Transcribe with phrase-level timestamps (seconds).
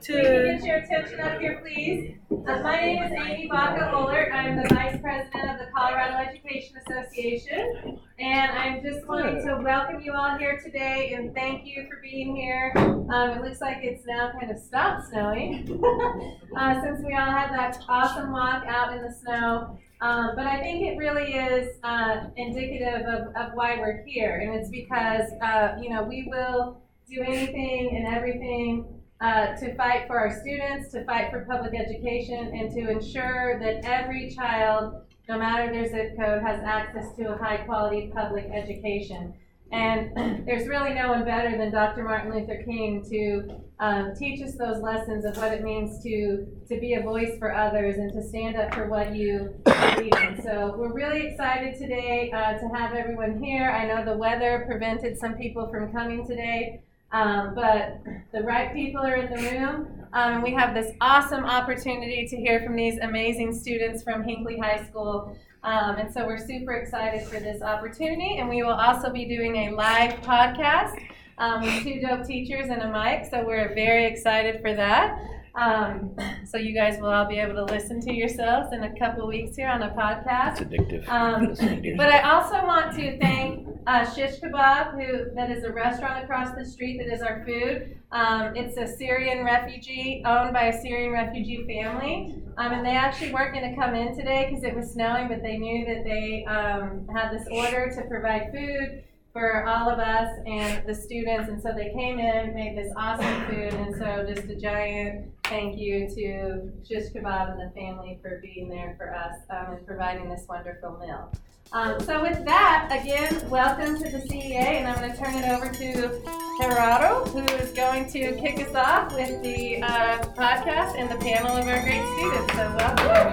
[0.00, 2.14] to get your attention up here, please.
[2.30, 4.32] Uh, my name is Amie Baca-Oehlert.
[4.32, 7.98] I'm the Vice President of the Colorado Education Association.
[8.18, 12.36] And I'm just wanting to welcome you all here today and thank you for being
[12.36, 12.72] here.
[12.76, 15.82] Um, it looks like it's now kind of stopped snowing
[16.56, 19.78] uh, since we all had that awesome walk out in the snow.
[20.00, 24.40] Um, but I think it really is uh, indicative of, of why we're here.
[24.40, 30.06] And it's because, uh, you know, we will do anything and everything uh, to fight
[30.06, 35.38] for our students, to fight for public education, and to ensure that every child, no
[35.38, 39.34] matter their zip code, has access to a high quality public education.
[39.72, 40.12] And
[40.46, 42.04] there's really no one better than Dr.
[42.04, 46.80] Martin Luther King to um, teach us those lessons of what it means to, to
[46.80, 50.42] be a voice for others and to stand up for what you believe in.
[50.42, 53.70] So we're really excited today uh, to have everyone here.
[53.70, 56.82] I know the weather prevented some people from coming today.
[57.12, 59.88] Um, but the right people are in the room.
[60.12, 64.84] Um, we have this awesome opportunity to hear from these amazing students from Hinkley High
[64.86, 65.36] School.
[65.62, 68.38] Um, and so we're super excited for this opportunity.
[68.38, 70.96] And we will also be doing a live podcast
[71.38, 73.30] um, with Too Dope Teachers and a Mic.
[73.30, 75.18] So we're very excited for that.
[75.54, 76.16] Um,
[76.46, 79.56] so you guys will all be able to listen to yourselves in a couple weeks
[79.56, 80.60] here on a podcast.
[80.60, 81.08] It's addictive.
[81.08, 86.24] Um, but I also want to thank uh, Shish Kebab, who that is a restaurant
[86.24, 87.98] across the street that is our food.
[88.12, 93.32] Um, it's a Syrian refugee owned by a Syrian refugee family, um, and they actually
[93.32, 96.44] weren't going to come in today because it was snowing, but they knew that they
[96.46, 101.48] um, had this order to provide food for all of us and the students.
[101.48, 103.74] And so they came in, made this awesome food.
[103.74, 108.68] And so just a giant thank you to Shish Kebab and the family for being
[108.68, 111.30] there for us um, and providing this wonderful meal.
[111.72, 115.48] Um, so with that, again, welcome to the CEA, and I'm going to turn it
[115.48, 116.22] over to
[116.60, 121.56] Gerardo, who is going to kick us off with the uh, podcast and the panel
[121.56, 122.52] of our great students.
[122.54, 123.32] So welcome.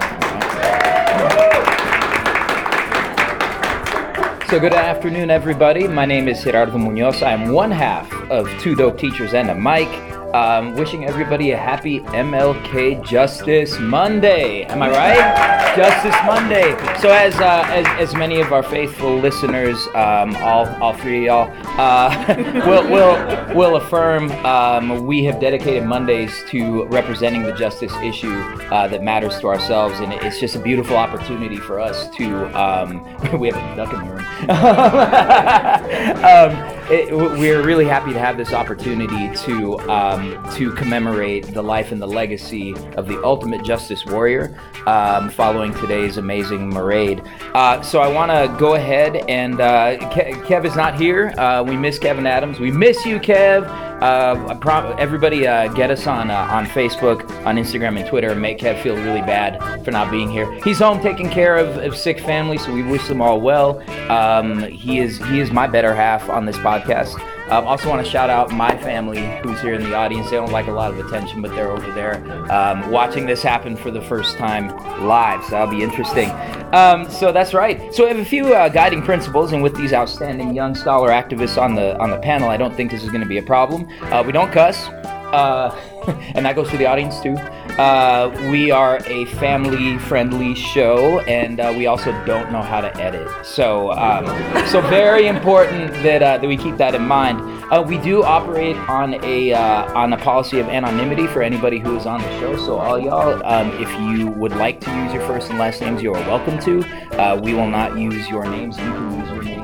[4.48, 5.88] So good afternoon, everybody.
[5.88, 7.22] My name is Gerardo Munoz.
[7.22, 10.11] I am one half of Too Dope Teachers and a Mic.
[10.34, 14.64] Um, wishing everybody a happy MLK Justice Monday.
[14.64, 15.76] Am I right?
[15.76, 16.70] Justice Monday.
[17.00, 21.34] So, as uh, as, as many of our faithful listeners, um, all all three of
[21.50, 22.24] y'all, uh,
[22.66, 23.18] will will
[23.54, 29.38] will affirm, um, we have dedicated Mondays to representing the justice issue uh, that matters
[29.40, 32.46] to ourselves, and it's just a beautiful opportunity for us to.
[32.58, 33.04] Um,
[33.38, 34.24] we have a duck in the room.
[36.92, 42.02] It, we're really happy to have this opportunity to um, to commemorate the life and
[42.02, 47.22] the legacy of the ultimate justice warrior um, following today's amazing parade.
[47.54, 51.32] Uh, so I want to go ahead and uh, Kev is not here.
[51.38, 52.60] Uh, we miss Kevin Adams.
[52.60, 53.91] We miss you, Kev.
[54.02, 58.42] Uh, pro- everybody, uh, get us on uh, on Facebook, on Instagram, and Twitter, and
[58.42, 60.50] make Kev feel really bad for not being here.
[60.64, 63.80] He's home taking care of, of sick family, so we wish them all well.
[64.10, 67.16] Um, he is he is my better half on this podcast.
[67.48, 70.30] I um, also want to shout out my family who's here in the audience.
[70.30, 73.76] They don't like a lot of attention, but they're over there um, watching this happen
[73.76, 74.68] for the first time
[75.06, 75.42] live.
[75.44, 76.30] So that'll be interesting.
[76.72, 77.94] Um, so that's right.
[77.94, 81.60] So we have a few uh, guiding principles, and with these outstanding young scholar activists
[81.60, 83.88] on the on the panel, I don't think this is going to be a problem.
[84.02, 84.88] Uh, we don't cuss.
[85.32, 85.74] Uh,
[86.34, 87.36] and that goes to the audience too.
[87.78, 93.26] Uh, we are a family-friendly show, and uh, we also don't know how to edit.
[93.46, 94.26] So, um,
[94.66, 97.40] so very important that uh, that we keep that in mind.
[97.72, 102.04] Uh, we do operate on a on a policy of anonymity for anybody who is
[102.04, 102.56] on the show.
[102.58, 106.02] So, all y'all, um, if you would like to use your first and last names,
[106.02, 107.40] you are welcome to.
[107.40, 108.76] We will not use your names.
[108.76, 109.21] You can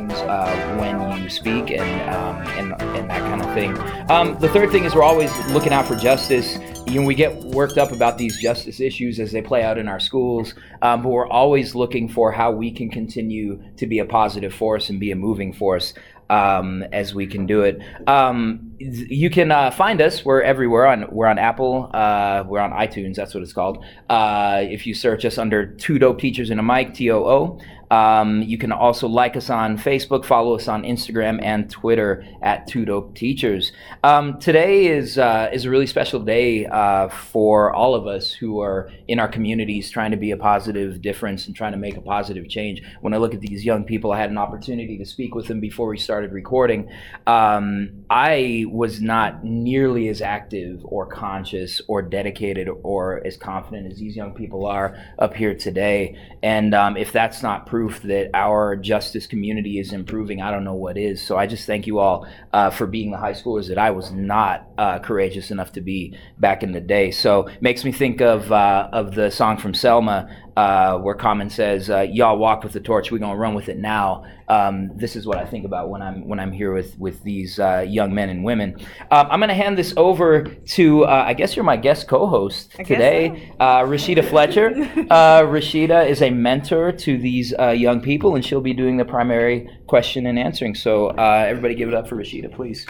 [0.08, 3.78] names when you speak, and um, and and that kind of thing.
[4.10, 6.58] Um, the third thing is we're always looking out for justice.
[6.86, 9.88] You know, we get worked up about these justice issues as they play out in
[9.88, 14.04] our schools, um, but we're always looking for how we can continue to be a
[14.04, 15.92] positive force and be a moving force
[16.30, 17.80] um, as we can do it.
[18.06, 20.24] Um, you can uh, find us.
[20.24, 20.86] We're everywhere.
[20.86, 21.90] On we're on Apple.
[21.92, 23.16] Uh, we're on iTunes.
[23.16, 23.84] That's what it's called.
[24.08, 27.60] Uh, if you search us under Too Dope Teachers and a Mic, T O O.
[27.90, 32.66] Um, you can also like us on Facebook, follow us on Instagram and Twitter at
[32.66, 33.72] Too Dope Teachers.
[34.04, 38.60] Um, today is uh, is a really special day uh, for all of us who
[38.60, 42.00] are in our communities trying to be a positive difference and trying to make a
[42.00, 42.82] positive change.
[43.00, 45.60] When I look at these young people, I had an opportunity to speak with them
[45.60, 46.90] before we started recording.
[47.26, 53.98] Um, I was not nearly as active or conscious or dedicated or as confident as
[53.98, 56.16] these young people are up here today.
[56.42, 60.74] And um, if that's not proof that our justice community is improving, I don't know
[60.74, 61.22] what is.
[61.22, 64.10] So I just thank you all uh, for being the high schoolers that I was
[64.10, 67.12] not uh, courageous enough to be back in the day.
[67.12, 70.28] So makes me think of uh, of the song from Selma
[70.58, 73.78] uh, where Common says, uh, "Y'all walk with the torch, we're gonna run with it
[73.78, 77.22] now." Um, this is what I think about when I'm when I'm here with with
[77.22, 78.74] these uh, young men and women.
[79.12, 82.82] Um, I'm gonna hand this over to uh, I guess you're my guest co-host I
[82.82, 84.74] today, uh, Rashida Fletcher.
[85.08, 89.04] Uh, Rashida is a mentor to these uh, young people, and she'll be doing the
[89.04, 90.74] primary question and answering.
[90.74, 92.84] So uh, everybody, give it up for Rashida, please.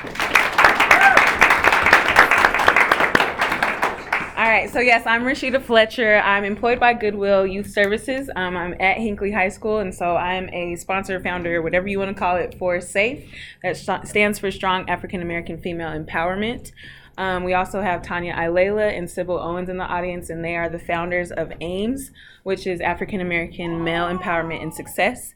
[4.58, 6.16] Right, so yes, I'm Rashida Fletcher.
[6.16, 8.28] I'm employed by Goodwill Youth Services.
[8.34, 12.08] Um, I'm at Hinkley High School, and so I'm a sponsor, founder, whatever you want
[12.08, 13.24] to call it, for SAFE.
[13.62, 16.72] That st- stands for Strong African American Female Empowerment.
[17.16, 20.68] Um, we also have Tanya Ilela and Sybil Owens in the audience, and they are
[20.68, 22.10] the founders of AIMS,
[22.42, 25.34] which is African American Male Empowerment and Success.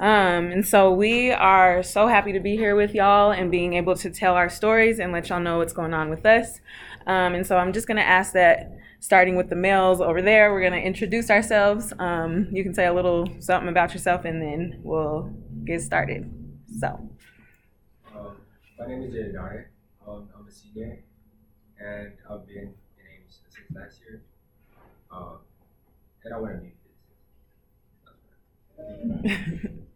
[0.00, 3.96] Um, and so we are so happy to be here with y'all and being able
[3.96, 6.60] to tell our stories and let y'all know what's going on with us.
[7.08, 8.70] Um, and so I'm just going to ask that,
[9.00, 11.92] starting with the males over there, we're going to introduce ourselves.
[11.98, 15.32] Um, you can say a little something about yourself and then we'll
[15.64, 16.30] get started.
[16.78, 17.08] So,
[18.14, 18.36] Um,
[18.78, 19.70] my name is Jay Dare.
[20.06, 20.98] Um, I'm a senior,
[21.80, 24.22] and I've been in AIMS since last year.
[25.10, 25.38] Um,
[26.24, 26.72] and I want to be.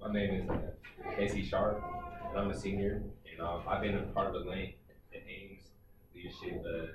[0.01, 1.83] My name is uh, Casey Sharp,
[2.31, 4.75] and I'm a senior, and uh, I've been a part of the lane
[5.15, 5.63] at AIMS
[6.15, 6.87] leadership uh,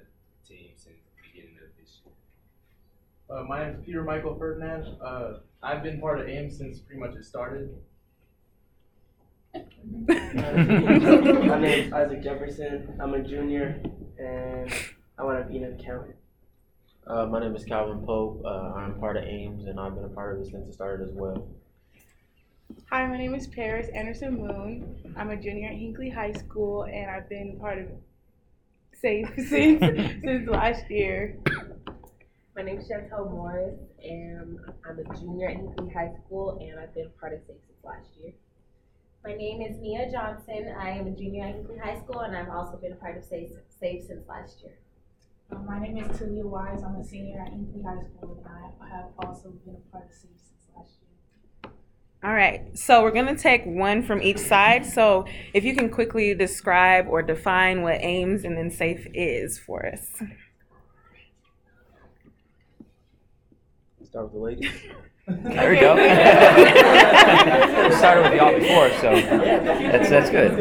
[0.48, 2.14] team since the beginning of this year.
[3.30, 4.96] Uh, my name is Peter Michael Ferdinand.
[5.02, 7.76] Uh, I've been part of AIM since pretty much it started.
[10.08, 12.96] My name is Isaac Jefferson.
[13.02, 13.82] I'm a junior,
[14.18, 14.72] and
[15.18, 16.16] I want to be an accountant.
[17.08, 18.42] Uh, my name is Calvin Pope.
[18.46, 21.08] Uh, I'm part of AIMS, and I've been a part of it since it started
[21.08, 21.48] as well.
[22.92, 25.14] Hi, my name is Paris Anderson Moon.
[25.16, 27.88] I'm a junior at Hinkley High School, and I've been part of
[29.02, 29.82] SAFE since
[30.24, 31.38] since last year.
[32.58, 36.92] My name is Chantel Morris, and I'm a junior at Hinkley High School, and I've
[36.92, 38.34] been a part of SAFE since last year.
[39.24, 40.74] My name is Mia Johnson.
[40.76, 43.24] I am a junior at Hinkley High School, and I've also been a part of
[43.24, 44.74] SAFE, SAFE since last year.
[45.52, 46.82] Uh, my name is Talia Wise.
[46.84, 50.16] I'm a senior at Hinkley High School, and I have also been a part of
[50.16, 51.72] SAFE since last year.
[52.24, 54.84] all right, so we're going to take one from each side.
[54.84, 59.86] So, if you can quickly describe or define what AIMS and then SAFE is for
[59.86, 60.08] us.
[64.18, 64.74] Start with the ladies.
[65.28, 65.94] There we go.
[65.94, 66.02] we
[67.96, 70.60] started with y'all before, so that's that's good.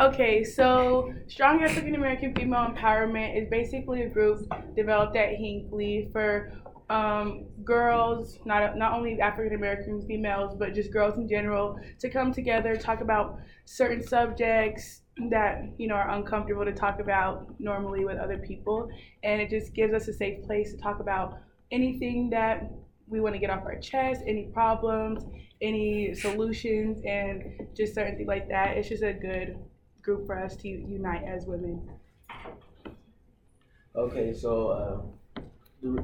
[0.00, 6.50] Okay, so Strong African American Female Empowerment is basically a group developed at Hinkley for
[6.88, 12.32] um, girls, not not only African American females, but just girls in general, to come
[12.32, 18.16] together, talk about certain subjects that you know are uncomfortable to talk about normally with
[18.18, 18.88] other people,
[19.22, 21.38] and it just gives us a safe place to talk about
[21.70, 22.70] anything that
[23.06, 25.24] we want to get off our chest, any problems,
[25.60, 27.44] any solutions, and
[27.76, 28.76] just certain things like that.
[28.76, 29.58] It's just a good
[30.02, 31.88] group for us to unite as women.
[33.96, 35.42] Okay, so, uh,
[35.82, 36.02] the,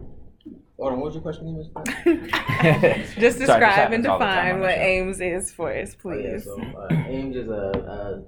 [0.77, 1.57] hold on, what was your question again,
[2.05, 3.15] Ms.
[3.19, 4.81] Just Sorry, describe and happens all the time define what show.
[4.81, 6.45] AIMS is for us, Oh, yeah, please.
[6.45, 8.23] so, uh, AIMS is a, a,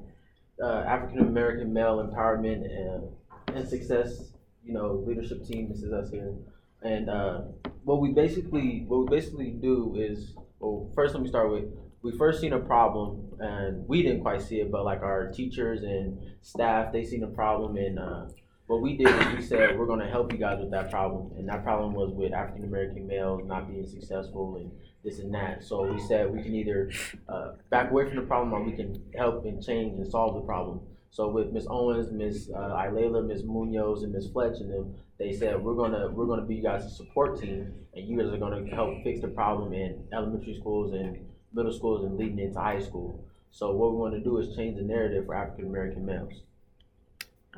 [0.63, 4.33] a African American male empowerment and, and success,
[4.65, 5.69] you know, leadership team.
[5.69, 6.35] This is us here,
[6.83, 7.41] and uh,
[7.85, 11.65] what we basically what we basically do is, well, first let me start with
[12.03, 15.83] we first seen a problem and we didn't quite see it, but like our teachers
[15.83, 17.99] and staff they seen a problem and.
[17.99, 18.27] Uh,
[18.69, 21.33] what we did is we said we're going to help you guys with that problem,
[21.39, 24.71] and that problem was with African American males not being successful and
[25.05, 25.65] this and that.
[25.65, 26.91] So we said we can either
[27.29, 30.41] uh, back away from the problem or we can help and change and solve the
[30.41, 30.81] problem.
[31.11, 31.67] So with Ms.
[31.71, 32.51] Owens, Ms.
[32.55, 33.43] Uh, Ms.
[33.45, 34.29] Munoz, and Ms.
[34.33, 38.07] Fletch and them, they said we're gonna we're gonna be you guys support team, and
[38.07, 42.19] you guys are gonna help fix the problem in elementary schools and middle schools and
[42.19, 43.25] leading into high school.
[43.51, 46.43] So what we want to do is change the narrative for African American males.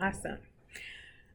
[0.01, 0.39] Awesome.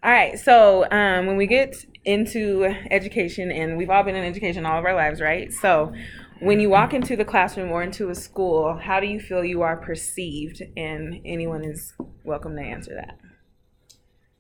[0.02, 4.66] All right, so um, when we get into education, and we've all been in education
[4.66, 5.52] all of our lives, right?
[5.52, 5.94] So
[6.40, 9.62] when you walk into the classroom or into a school, how do you feel you
[9.62, 10.62] are perceived?
[10.78, 11.94] And anyone is
[12.24, 13.20] welcome to answer that.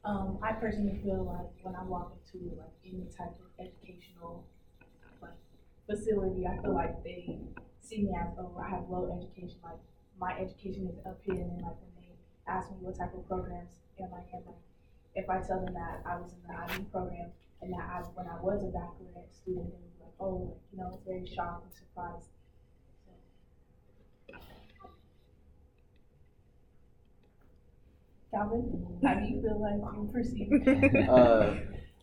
[0.03, 4.45] Um, I personally feel like when I walk into like any type of educational
[5.21, 5.31] like
[5.89, 7.39] facility, I feel like they
[7.81, 9.81] see me as oh I have low education, like
[10.19, 12.13] my education is up here, and then like when they
[12.47, 14.61] ask me what type of programs am I in, like
[15.15, 17.31] if I tell them that I was in the IB program,
[17.61, 20.91] And that I, when I was a baccalaureate student, they were like, oh, you know,
[20.93, 22.29] it's very shocked and surprised.
[28.31, 31.09] Calvin, how do you feel like you perceive?
[31.09, 31.55] uh,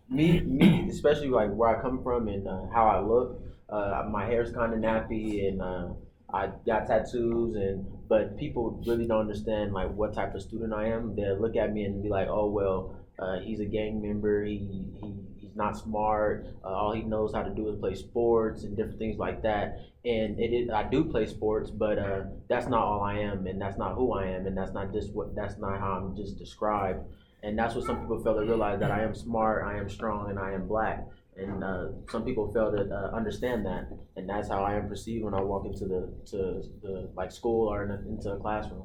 [0.08, 3.40] me, me, especially like where I come from and uh, how I look.
[3.68, 5.88] Uh, my hair's kind of nappy and uh,
[6.32, 10.88] I got tattoos and but people really don't understand like what type of student I
[10.88, 11.14] am.
[11.16, 14.44] They look at me and be like, oh well, uh, he's a gang member.
[14.44, 15.14] He, he
[15.52, 16.46] he's not smart.
[16.64, 19.80] Uh, all he knows how to do is play sports and different things like that.
[20.04, 23.94] And I do play sports, but uh, that's not all I am, and that's not
[23.94, 27.04] who I am, and that's not just what that's not how I'm just described.
[27.44, 30.30] And that's what some people fail to realize that I am smart, I am strong,
[30.30, 31.06] and I am black.
[31.36, 35.24] And uh, some people fail to uh, understand that, and that's how I am perceived
[35.24, 38.84] when I walk into the to the like school or in a, into a classroom.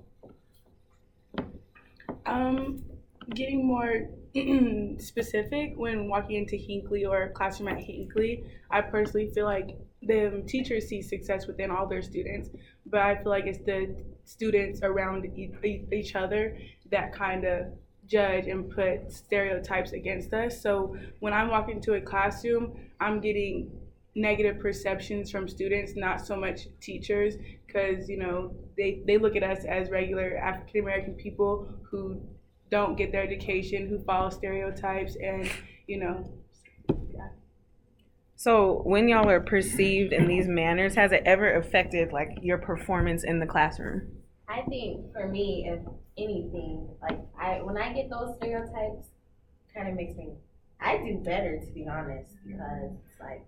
[2.26, 2.84] Um,
[3.34, 4.08] getting more
[5.00, 10.44] specific when walking into Hinkley or a classroom at Hinkley, I personally feel like the
[10.48, 12.50] teachers see success within all their students,
[12.86, 16.58] but I feel like it's the students around e- each other
[16.92, 17.68] that kind of
[18.08, 20.62] judge and put stereotypes against us.
[20.62, 23.72] So when I'm walking into a classroom, I'm getting
[24.16, 29.44] negative perceptions from students, not so much teachers, because you know they, they look at
[29.44, 32.22] us as regular African American people who
[32.70, 35.50] don't get their education, who follow stereotypes, and
[35.88, 36.30] you know.
[37.14, 37.30] Yeah.
[38.36, 43.24] So when y'all are perceived in these manners, has it ever affected like your performance
[43.24, 44.18] in the classroom?
[44.48, 45.80] I think for me, if
[46.18, 49.08] anything, like I when I get those stereotypes,
[49.74, 50.30] kind of makes me
[50.80, 53.46] I do better to be honest because it's like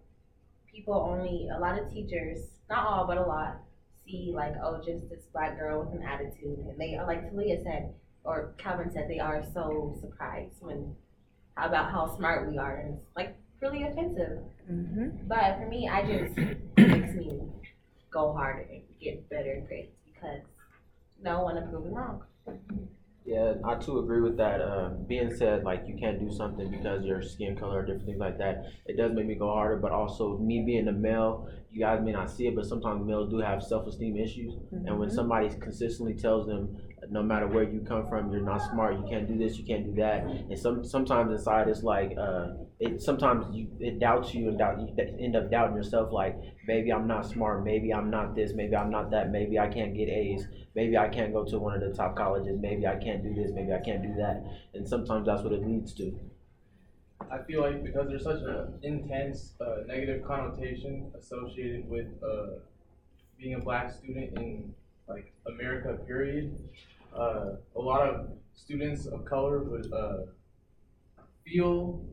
[0.71, 3.59] people only a lot of teachers, not all but a lot,
[4.05, 7.61] see like oh just this black girl with an attitude, and they are like Talia
[7.63, 7.93] said
[8.29, 10.95] or Calvin said they are so surprised when
[11.57, 14.37] about how smart we are, and it's like really offensive.
[14.71, 15.27] Mm-hmm.
[15.27, 17.41] But for me, I just it makes me
[18.11, 20.41] go harder and get better grades because
[21.23, 22.21] no one to prove me wrong.
[23.25, 24.61] Yeah, I too agree with that.
[24.61, 28.19] Uh, being said, like you can't do something because your skin color or different things
[28.19, 29.77] like that, it does make me go harder.
[29.77, 33.29] But also, me being a male, you guys may not see it, but sometimes males
[33.29, 34.53] do have self-esteem issues.
[34.55, 34.87] Mm-hmm.
[34.87, 36.77] And when somebody consistently tells them,
[37.09, 39.85] no matter where you come from, you're not smart, you can't do this, you can't
[39.85, 44.49] do that, and some sometimes inside it's like, uh, it sometimes you it doubts you
[44.49, 44.87] and doubt you
[45.19, 46.11] end up doubting yourself.
[46.11, 46.35] Like
[46.67, 49.95] maybe I'm not smart, maybe I'm not this, maybe I'm not that, maybe I can't
[49.95, 53.23] get A's, maybe I can't go to one of the top colleges, maybe I can't
[53.23, 56.19] do this, maybe I can't do that, and sometimes that's what it leads to.
[57.31, 62.59] I feel like because there's such an intense uh, negative connotation associated with uh,
[63.37, 64.73] being a black student in
[65.07, 66.57] like America, period.
[67.15, 70.17] Uh, a lot of students of color would uh,
[71.45, 72.05] feel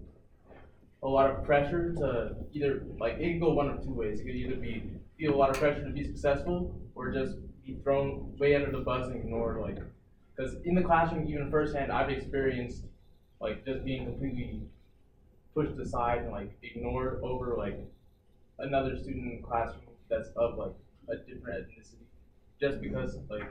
[1.02, 4.20] a lot of pressure to either like it can go one of two ways.
[4.20, 4.82] It could either be
[5.18, 8.80] feel a lot of pressure to be successful, or just be thrown way under the
[8.80, 9.60] bus and ignored.
[9.60, 9.78] Like,
[10.34, 12.84] because in the classroom, even firsthand, I've experienced
[13.40, 14.62] like just being completely
[15.54, 17.78] pushed aside and like ignored over like
[18.58, 20.72] another student in the classroom that's of like
[21.08, 22.04] a different ethnicity
[22.60, 23.50] just because like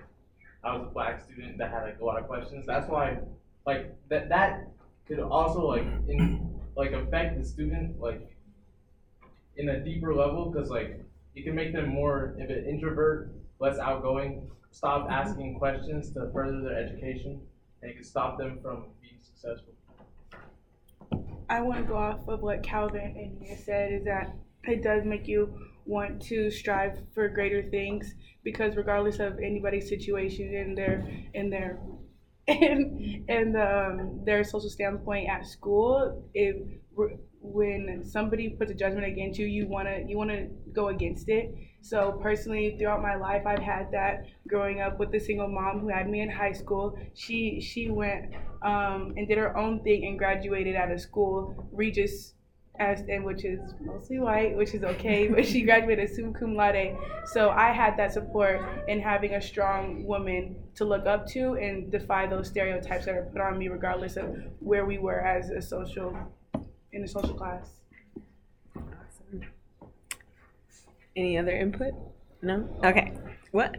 [0.66, 2.66] I was a black student that had like a lot of questions.
[2.66, 3.20] That's why
[3.66, 4.68] like that that
[5.08, 8.36] could also like in like affect the student like
[9.58, 11.00] in a deeper level because like
[11.36, 15.12] it can make them more of an introvert, less outgoing, stop mm-hmm.
[15.12, 17.42] asking questions to further their education,
[17.82, 19.74] and it can stop them from being successful.
[21.48, 24.34] I want to go off of what Calvin and you said is that
[24.68, 25.54] it does make you
[25.86, 31.80] want to strive for greater things because regardless of anybody's situation and their in their
[32.48, 36.56] in, in um, their social standpoint at school, if
[37.42, 41.54] when somebody puts a judgment against you, you wanna you wanna go against it.
[41.82, 44.26] So personally, throughout my life, I've had that.
[44.48, 48.34] Growing up with a single mom who had me in high school, she she went
[48.62, 52.34] um, and did her own thing and graduated out of school, Regis
[52.80, 56.98] and which is mostly white, which is okay, but she graduated summa cum laude.
[57.26, 61.92] So I had that support in having a strong woman to look up to and
[61.92, 65.62] defy those stereotypes that are put on me, regardless of where we were as a
[65.62, 66.18] social
[66.92, 67.82] in a social class.
[68.76, 69.42] Awesome.
[71.16, 71.94] Any other input?
[72.42, 72.68] No.
[72.84, 73.14] Okay.
[73.52, 73.76] What?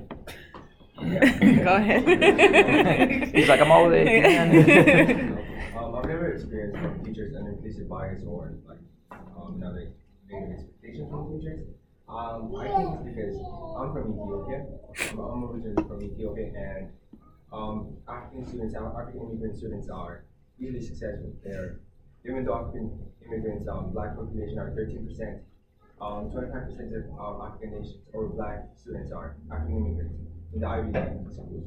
[0.98, 3.34] Go ahead.
[3.34, 5.45] He's like, I'm all in.
[5.78, 8.78] Um, I've never experienced from teachers an implicit bias or like
[9.12, 9.92] um, another
[10.30, 11.66] negative expectations from teachers.
[12.08, 13.36] Um, I think it's because
[13.78, 14.66] I'm from Ethiopia.
[15.12, 16.88] I'm, I'm originally from Ethiopia, and
[17.52, 20.24] um, African students, African immigrant students are
[20.58, 21.32] usually successful.
[21.44, 21.80] They're
[22.24, 25.38] even though African immigrants, um, black population are thirteen percent,
[26.00, 30.14] um, twenty-five percent of um, African nations or black students are African immigrants
[30.54, 31.66] in the Ivy League schools.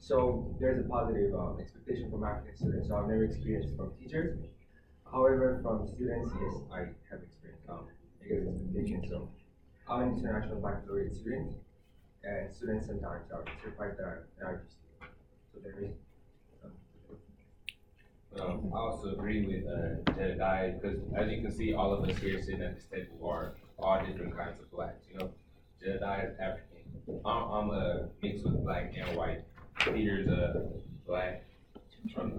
[0.00, 2.88] So there's a positive um, expectation from African students.
[2.88, 4.38] So I've never experienced from teachers.
[5.10, 6.78] However, from students, yes, I
[7.10, 7.86] have experienced um,
[8.22, 9.06] negative expectations.
[9.10, 9.30] So
[9.88, 11.52] I'm an international baccalaureate student,
[12.24, 14.64] and students sometimes are certified that are that are
[15.52, 15.92] So there is.
[18.40, 22.40] Um, I also agree with uh, because, as you can see, all of us here
[22.40, 25.04] sitting at this table are all different kinds of blacks.
[25.10, 25.30] You know,
[25.82, 26.70] Jedediah is African.
[27.24, 29.42] I'm, I'm a mix with black and white.
[29.84, 30.68] Peter's a
[31.06, 31.44] black
[32.14, 32.32] from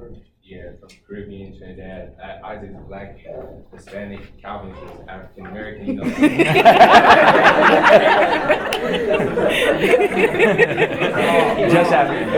[0.43, 2.15] yeah from Caribbean, Trinidad.
[2.23, 3.17] I, Isaac's black,
[3.73, 4.39] Hispanic.
[4.41, 5.87] Calvin is African American.
[5.87, 6.03] You know.
[11.71, 12.29] Just African.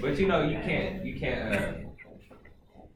[0.00, 1.72] But you know, you can't you can't uh,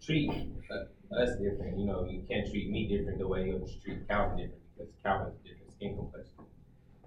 [0.02, 1.78] treat uh, us different.
[1.78, 5.32] You know, you can't treat me different the way you treat Calvin different because Calvin
[5.44, 6.33] different skin complexion.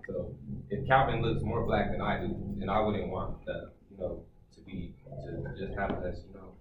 [0.08, 0.36] So
[0.70, 3.38] if Calvin looks more black than I do, then I wouldn't want
[3.92, 4.24] you know
[4.56, 4.96] to be
[5.26, 6.56] to just have us you know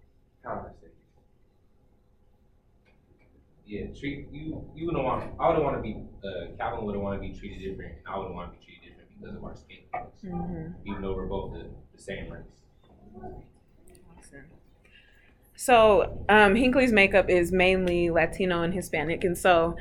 [0.45, 0.95] conversate.
[3.67, 4.71] Yeah, treat you.
[4.75, 5.35] You wouldn't want.
[5.41, 5.97] I wouldn't want to be.
[6.27, 7.99] Uh, Calvin wouldn't want to be treated different.
[7.99, 10.75] and I wouldn't want to be treated different because of our skin complexion, Mhm.
[10.87, 12.63] even though we're both the, the same race.
[15.57, 19.77] So, um, Hinkley's makeup is mainly Latino and Hispanic, and so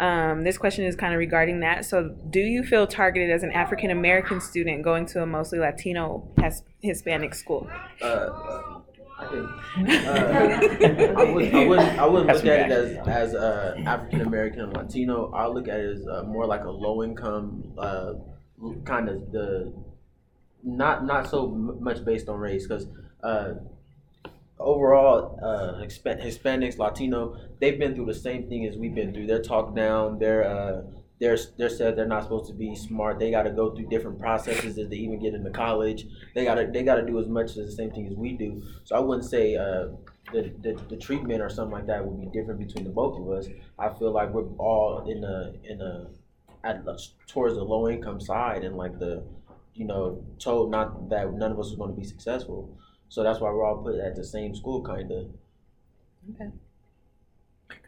[0.00, 1.84] um, this question is kind of regarding that.
[1.84, 6.28] So, do you feel targeted as an African American student going to a mostly Latino
[6.38, 7.68] has- Hispanic school?
[8.02, 8.80] Uh,
[9.18, 9.46] I can,
[9.86, 14.22] uh, I would, I wouldn't, I wouldn't look some at it as, as, uh, African
[14.22, 15.30] American and Latino.
[15.32, 18.14] I look at it as, uh, more like a low income, uh,
[18.84, 19.72] kind of the,
[20.62, 22.86] not, not so m- much based on race, cause,
[23.22, 23.54] uh,
[24.60, 29.26] overall, uh, Hispanics, Latino, they've been through the same thing as we've been through.
[29.26, 30.82] They're talked down, they're, uh,
[31.20, 33.18] they're, they're said they're not supposed to be smart.
[33.18, 36.06] They got to go through different processes as they even get into college.
[36.34, 38.32] They got to they got to do as much as the same thing as we
[38.32, 38.62] do.
[38.84, 39.88] So I wouldn't say uh,
[40.32, 43.28] the, the the treatment or something like that would be different between the both of
[43.30, 43.48] us.
[43.78, 46.06] I feel like we're all in a in a
[46.64, 46.84] at
[47.26, 49.22] towards the low income side and like the
[49.74, 52.78] you know told not that none of us are going to be successful.
[53.10, 55.26] So that's why we're all put at the same school, kind of.
[56.34, 56.50] Okay.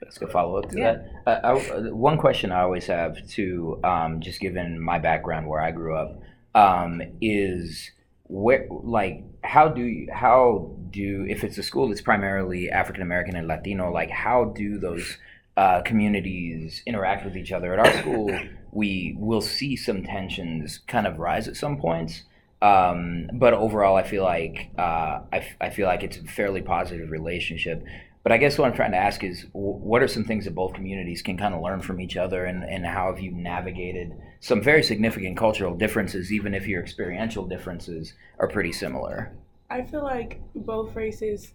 [0.00, 0.96] That's a follow up to Yeah.
[1.24, 1.44] that.
[1.44, 5.60] Uh, I, uh, one question I always have too, um, just given my background where
[5.60, 6.20] I grew up,
[6.56, 7.90] um, is
[8.24, 13.36] where like how do you, how do if it's a school that's primarily African American
[13.36, 15.18] and Latino, like how do those
[15.56, 17.72] uh, communities interact with each other?
[17.72, 18.36] At our school,
[18.72, 22.22] we will see some tensions kind of rise at some points.
[22.62, 27.10] Um, but overall, I feel like uh, I, I feel like it's a fairly positive
[27.10, 27.84] relationship.
[28.22, 30.54] But I guess what I'm trying to ask is, wh- what are some things that
[30.54, 34.12] both communities can kind of learn from each other, and, and how have you navigated
[34.38, 39.32] some very significant cultural differences, even if your experiential differences are pretty similar?
[39.68, 41.52] I feel like both races,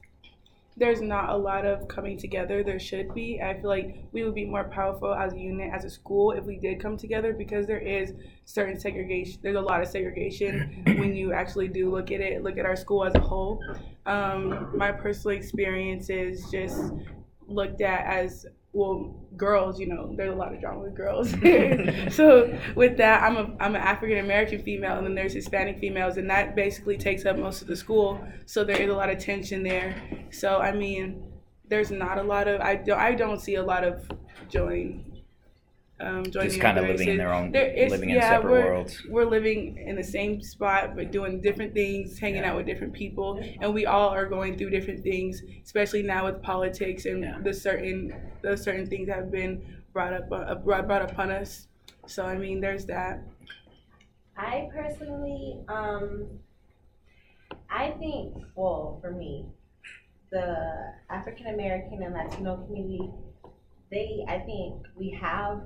[0.78, 2.64] there's not a lot of coming together.
[2.64, 3.42] There should be.
[3.42, 6.46] I feel like we would be more powerful as a unit, as a school, if
[6.46, 8.14] we did come together because there is
[8.46, 9.40] certain segregation.
[9.42, 12.76] There's a lot of segregation when you actually do look at it, look at our
[12.76, 13.60] school as a whole.
[14.06, 16.94] Um, my personal experience is just
[17.48, 21.34] looked at as well girls you know there's a lot of drama with girls.
[22.14, 26.18] So with that i'm a i'm an african american female and then there's hispanic females
[26.18, 28.20] and that basically takes up most of the school.
[28.46, 29.96] So there is a lot of tension there.
[30.32, 31.24] So i mean
[31.70, 34.10] there's not a lot of i don't i don't see a lot of
[34.50, 35.17] joining
[36.00, 39.02] um joining Just kind of living in their own, living in yeah, separate we're- worlds.
[39.10, 43.40] we're living in the same spot but doing different things hanging out with different people
[43.62, 48.14] and we all are going through different things especially now with politics and the certain
[48.44, 49.62] the certain things have been
[49.94, 51.68] brought up uh, brought, brought upon us.
[52.06, 53.22] So i mean there's that.
[54.38, 56.28] I personally, um,
[57.72, 59.46] I think, well, for me,
[60.30, 63.10] the African American and Latino community,
[63.90, 65.62] they, I think we have,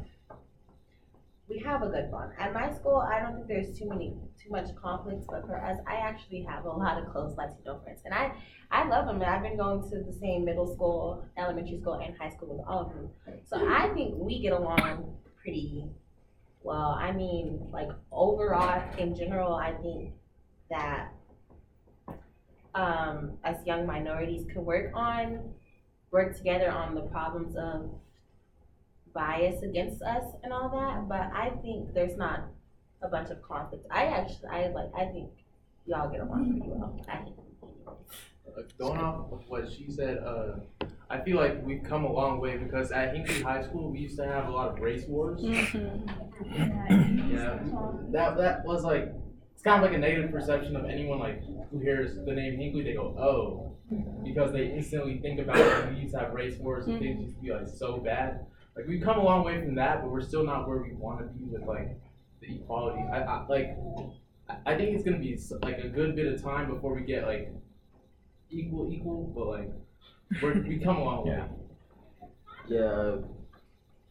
[1.51, 2.31] we have a good bond.
[2.39, 5.77] At my school, I don't think there's too many, too much conflicts, but for us,
[5.85, 8.31] I actually have a lot of close Latino friends, and I,
[8.71, 9.21] I love them.
[9.21, 12.85] I've been going to the same middle school, elementary school, and high school with all
[12.85, 13.09] of them.
[13.47, 15.85] So I think we get along pretty
[16.63, 16.97] well.
[16.99, 20.13] I mean, like overall, in general, I think
[20.69, 21.09] that
[22.75, 25.51] um, us young minorities can work on,
[26.11, 27.89] work together on the problems of
[29.13, 31.07] bias against us and all that.
[31.07, 32.45] But I think there's not
[33.01, 33.85] a bunch of conflict.
[33.91, 35.29] I actually, I like, I think
[35.85, 36.99] y'all get along pretty well.
[37.09, 37.35] I think.
[38.57, 40.53] uh, going off of what she said, uh,
[41.09, 44.17] I feel like we've come a long way because at Hinkley High School we used
[44.17, 45.41] to have a lot of race wars.
[45.43, 45.65] Yeah,
[48.11, 49.13] that that was like
[49.53, 52.83] it's kind of like a negative perception of anyone like who hears the name Hinkley,
[52.83, 53.75] they go oh,
[54.23, 55.93] because they instantly think about it.
[55.93, 58.45] We used to have race wars and things used to be like so bad.
[58.75, 61.19] Like we've come a long way from that, but we're still not where we want
[61.19, 61.99] to be with like
[62.39, 62.99] the equality.
[63.11, 63.77] I, I like
[64.49, 67.25] I- I think it's gonna be like a good bit of time before we get
[67.25, 67.51] like
[68.49, 69.71] equal equal, but like
[70.41, 71.33] we're we come a long way.
[71.35, 71.47] Yeah.
[72.67, 73.17] Yeah,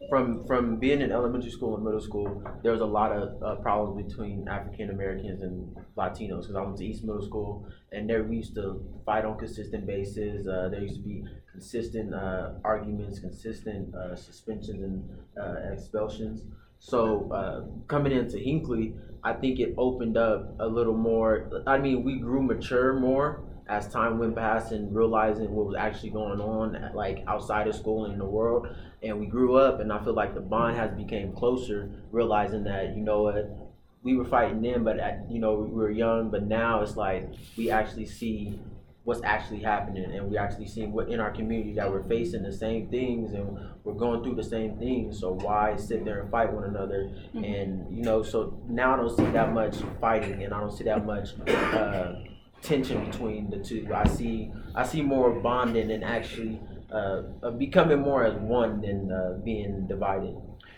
[0.08, 3.56] from from being in elementary school and middle school, there was a lot of uh,
[3.56, 6.42] problems between African Americans and Latinos.
[6.42, 9.86] Because I went to East Middle School, and there we used to fight on consistent
[9.86, 10.46] basis.
[10.46, 15.08] Uh, there used to be consistent uh, arguments, consistent uh, suspensions and
[15.38, 16.44] uh, expulsions.
[16.78, 21.62] So uh, coming into Hinkley, I think it opened up a little more.
[21.66, 26.10] I mean, we grew mature more as time went past and realizing what was actually
[26.10, 28.66] going on, like outside of school and in the world.
[29.02, 32.96] And we grew up, and I feel like the bond has became closer, realizing that
[32.96, 33.48] you know what,
[34.02, 37.28] we were fighting then, but at, you know we were young, but now it's like
[37.56, 38.58] we actually see
[39.04, 42.52] what's actually happening, and we actually see what in our community that we're facing the
[42.52, 45.18] same things and we're going through the same things.
[45.18, 47.10] So why sit there and fight one another?
[47.34, 50.84] And you know, so now I don't see that much fighting, and I don't see
[50.84, 51.30] that much.
[51.48, 52.14] Uh,
[52.62, 53.88] tension between the two.
[53.94, 56.60] I see I see more bonding and actually
[56.92, 57.22] uh,
[57.56, 60.36] becoming more as one than uh, being divided.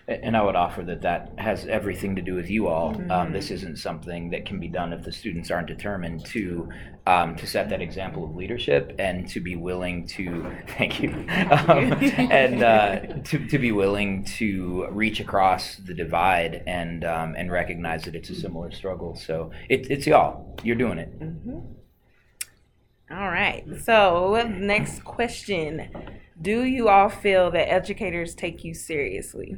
[0.09, 2.89] And I would offer that that has everything to do with you all.
[2.89, 3.33] Um, Mhm.
[3.33, 6.69] this isn't something that can be done if the students aren't determined to
[7.07, 10.45] um, to set that example of leadership and to be willing to
[10.77, 11.11] thank you
[11.51, 11.93] um,
[12.33, 18.03] and uh, to, to be willing to reach across the divide and um, and recognize
[18.05, 19.15] that it's a similar struggle.
[19.15, 20.57] So it, it's y'all.
[20.65, 21.13] You're doing it.
[23.11, 23.65] All right.
[23.85, 25.89] So, next question.
[26.41, 29.57] Do you all feel that educators take you seriously?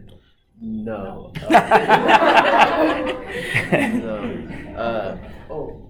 [0.60, 1.32] No.
[1.50, 1.50] no.
[4.74, 5.16] Uh,
[5.50, 5.80] oh.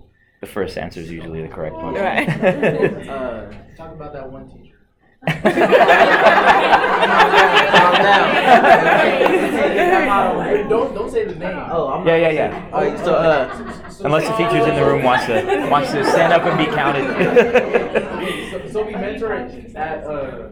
[0.43, 1.95] The first answer is usually the correct one.
[1.95, 2.29] Right.
[2.29, 4.77] Uh, talk about that one teacher.
[10.05, 10.59] down.
[10.69, 11.57] don't don't say the name.
[11.71, 12.69] Oh, I'm Yeah, yeah, yeah.
[12.73, 16.43] Uh, so, uh, Unless the teacher's in the room wants to wants to stand up
[16.43, 17.05] and be counted.
[18.51, 20.49] so, so we mentor at uh,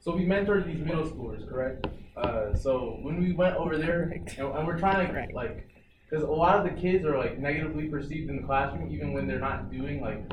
[0.00, 1.86] so we mentor these middle schoolers, correct?
[2.18, 5.68] Uh, so when we went over there, and, and we're trying to like,
[6.08, 9.26] because a lot of the kids are like negatively perceived in the classroom, even when
[9.26, 10.24] they're not doing like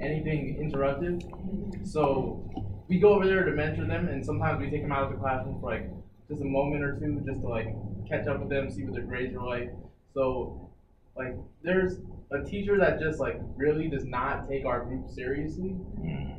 [0.00, 1.86] anything interruptive.
[1.86, 5.10] So we go over there to mentor them, and sometimes we take them out of
[5.10, 5.90] the classroom for like
[6.28, 7.68] just a moment or two, just to like
[8.08, 9.72] catch up with them, see what their grades are like.
[10.14, 10.70] So
[11.16, 11.98] like there's
[12.32, 15.76] a teacher that just like really does not take our group seriously.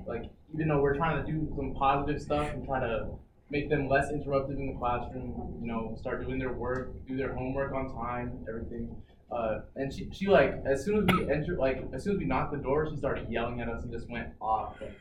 [0.07, 0.23] Like
[0.55, 3.09] even though we're trying to do some positive stuff and try to
[3.51, 7.33] make them less interruptive in the classroom, you know, start doing their work, do their
[7.35, 8.95] homework on time, everything.
[9.29, 12.25] Uh, and she, she like as soon as we entered, like as soon as we
[12.25, 14.75] knocked the door, she started yelling at us and just went off.
[14.79, 14.95] Like,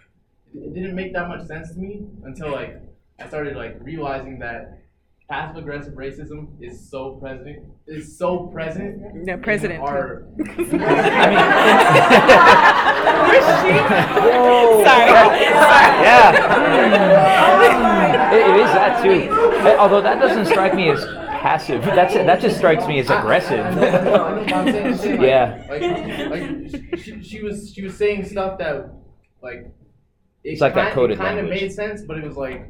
[0.52, 2.76] it, it didn't make that much sense to me until like
[3.20, 4.79] I started like realizing that
[5.30, 9.00] passive aggressive racism is so present is so present.
[9.26, 10.24] Yeah, president, In our,
[13.30, 14.84] Whoa.
[14.84, 15.10] Sorry.
[16.04, 16.32] Yeah.
[18.34, 19.30] It- it is that too.
[19.78, 21.82] Although that doesn't strike me as passive.
[21.84, 23.60] That's that just strikes me as aggressive.
[23.60, 25.64] I I I Yeah.
[25.68, 25.82] Like,
[26.30, 28.90] like she, she was she was saying stuff that
[29.42, 29.58] like
[30.44, 32.68] it It's like that kind, coded kind of made sense, but it was like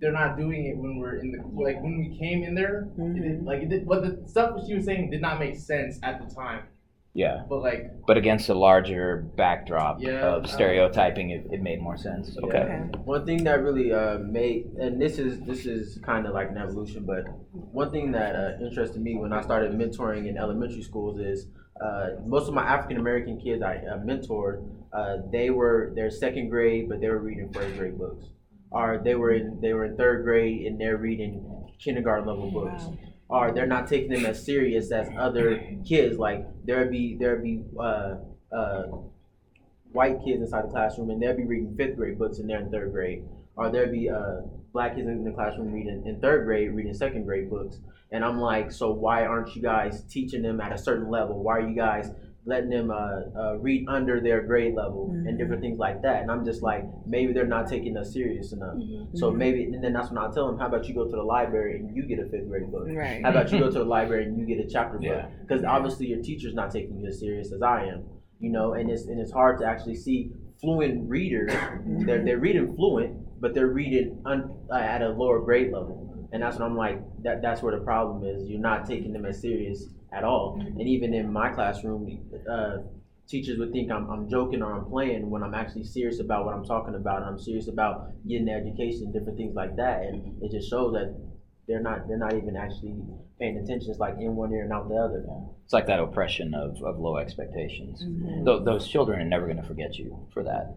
[0.00, 2.88] they're not doing it when we're in the like when we came in there.
[2.98, 5.98] It did, like it did, but the stuff she was saying did not make sense
[6.02, 6.64] at the time.
[7.12, 7.42] Yeah.
[7.48, 10.20] But like But against a larger backdrop Yeah.
[10.36, 12.36] of stereotyping, it, it made more sense.
[12.44, 12.82] Okay.
[13.04, 16.56] One thing that really uh, made, and this is this is kind of like an
[16.56, 21.18] evolution, but one thing that uh, interested me when I started mentoring in elementary schools
[21.18, 21.46] is
[21.84, 26.48] uh, most of my African American kids I uh, mentored, uh, they were they're second
[26.48, 28.26] grade, but they were reading first grade books,
[28.70, 32.84] or they were in they were in third grade and they're reading kindergarten level books.
[33.28, 36.18] Or they're not taking them as serious as other kids.
[36.18, 38.16] Like there'd be there'd be uh,
[38.52, 38.82] uh,
[39.92, 42.70] white kids inside the classroom and they'll be reading fifth grade books and they're in
[42.70, 43.24] third grade.
[43.56, 47.24] Or there'll be uh, black kids in the classroom reading in third grade, reading second
[47.24, 47.78] grade books.
[48.12, 51.42] And I'm like, so why aren't you guys teaching them at a certain level?
[51.42, 52.10] Why are you guys
[52.46, 56.22] letting them uh, uh, read under their grade level and different things like that?
[56.22, 58.76] And I'm just like, maybe they're not taking us serious enough.
[59.14, 59.36] So Mhm.
[59.36, 61.76] maybe, and then that's when I tell them, how about you go to the library
[61.76, 62.88] and you get a fifth grade book?
[62.88, 63.22] Right.
[63.22, 65.04] How about you go to the library and you get a chapter book?
[65.06, 65.26] Yeah.
[65.42, 68.04] Because obviously your teacher's not taking you as serious as I am.
[68.42, 71.52] you know, and it's and it's hard to actually see fluent readers.
[72.06, 76.42] They're they're reading fluent, but they're reading un, uh, at a lower grade level, and
[76.42, 76.98] that's what I'm like.
[77.22, 78.48] That that's where the problem is.
[78.48, 82.18] You're not taking them as serious at all, and even in my classroom,
[82.50, 82.78] uh,
[83.28, 86.54] teachers would think I'm, I'm joking or I'm playing when I'm actually serious about what
[86.54, 87.18] I'm talking about.
[87.22, 90.92] And I'm serious about getting the education, different things like that, and it just shows
[90.94, 91.14] that
[91.68, 92.96] they're not they're not even actually
[93.38, 93.90] paying attention.
[93.90, 95.24] It's like in one ear and out the other.
[95.64, 98.02] It's like that oppression of, of low expectations.
[98.04, 98.44] Mhm.
[98.44, 100.74] Tho- those children are never going to forget you for that.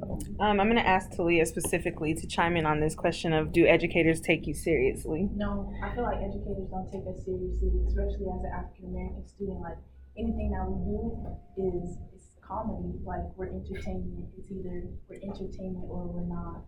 [0.00, 3.66] Um, I'm going to ask Talia specifically to chime in on this question of do
[3.66, 5.28] educators take you seriously?
[5.34, 9.60] No, I feel like educators don't take us seriously, especially as an African American student.
[9.60, 9.78] Like
[10.16, 11.18] anything that we do
[11.58, 12.94] is is comedy.
[13.02, 14.30] Like we're entertainment.
[14.38, 16.62] It's either we're entertainment or we're not.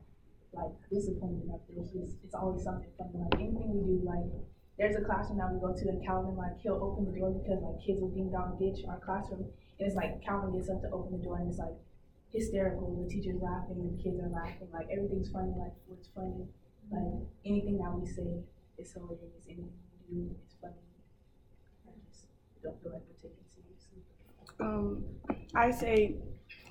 [0.53, 1.63] Like disciplined enough.
[1.71, 3.15] There's just it's always something funny.
[3.15, 4.27] Like anything we do, like
[4.75, 7.63] there's a classroom that we go to and Calvin like he'll open the door because
[7.63, 9.47] like kids will ding dong ditch our classroom
[9.79, 11.77] and it's like Calvin gets up to open the door and it's like
[12.33, 13.05] hysterical.
[13.05, 14.69] The teacher's laughing, the kids are laughing.
[14.73, 15.53] Like everything's funny.
[15.57, 16.47] Like what's funny.
[16.91, 18.43] Like anything that we say
[18.79, 19.45] is hilarious.
[19.47, 19.73] Anything
[20.11, 20.75] we do is funny.
[21.87, 22.27] I just
[22.63, 24.03] don't feel like we're taken seriously.
[24.61, 25.05] Um,
[25.55, 26.17] I say,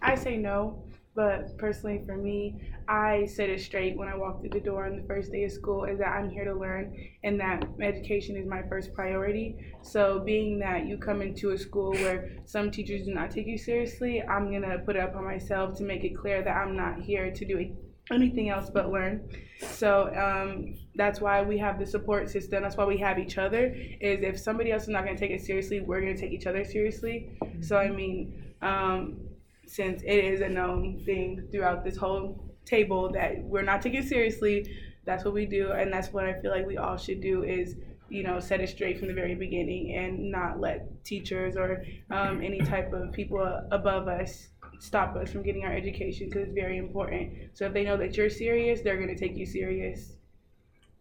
[0.01, 0.83] I say no.
[1.19, 2.55] But personally, for me,
[2.87, 5.51] I said it straight when I walked through the door on the first day of
[5.51, 9.57] school is that I'm here to learn and that education is my first priority.
[9.81, 13.57] So, being that you come into a school where some teachers do not take you
[13.57, 17.01] seriously, I'm gonna put it up on myself to make it clear that I'm not
[17.01, 17.75] here to do
[18.11, 19.29] anything else but learn.
[19.59, 22.63] So um, that's why we have the support system.
[22.63, 23.75] That's why we have each other.
[23.99, 26.31] Is if somebody else is not going to take it seriously, we're going to take
[26.31, 27.37] each other seriously.
[27.59, 29.28] So I mean, um,
[29.69, 34.65] since it is a known thing throughout this whole table that we're not taken seriously,
[35.05, 37.43] that's what we do, and that's what I feel like we all should do.
[37.43, 37.75] Is
[38.09, 42.41] you know set it straight from the very beginning and not let teachers or um,
[42.41, 43.39] any type of people
[43.71, 44.47] above us
[44.79, 47.31] stop us from getting our education because it's very important.
[47.53, 50.13] So if they know that you're serious, they're going to take you serious.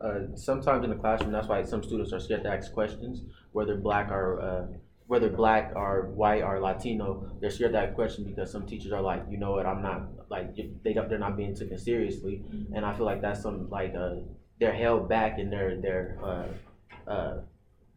[0.01, 3.77] Uh, sometimes in the classroom, that's why some students are scared to ask questions, whether
[3.77, 4.79] black or uh,
[5.09, 7.33] whether black or white or Latino.
[7.41, 10.03] They're scared to ask questions because some teachers are like, you know what, I'm not
[10.31, 12.45] like they don't, they're not being taken seriously,
[12.75, 14.17] and I feel like that's some like uh,
[14.61, 17.41] they're held back in their their uh, uh,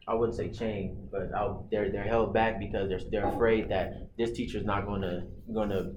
[0.07, 4.07] I wouldn't say chain, but i they're they're held back because they're they're afraid that
[4.17, 5.91] this teacher's not gonna gonna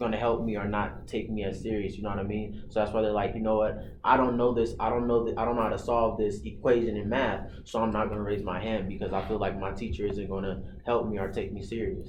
[0.00, 1.96] uh, gonna help me or not take me as serious.
[1.96, 2.64] You know what I mean?
[2.68, 3.82] So that's why they're like, you know what?
[4.04, 4.74] I don't know this.
[4.80, 5.38] I don't know that.
[5.38, 7.50] I don't know how to solve this equation in math.
[7.64, 10.62] So I'm not gonna raise my hand because I feel like my teacher isn't gonna
[10.86, 12.08] help me or take me serious.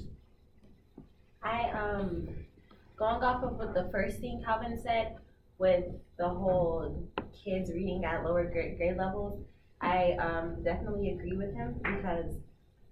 [1.42, 2.28] I um
[2.98, 5.16] going off of what the first thing Calvin said
[5.58, 5.86] with
[6.18, 7.08] the whole
[7.44, 9.40] kids reading at lower grade, grade levels.
[9.82, 12.36] I um, definitely agree with him because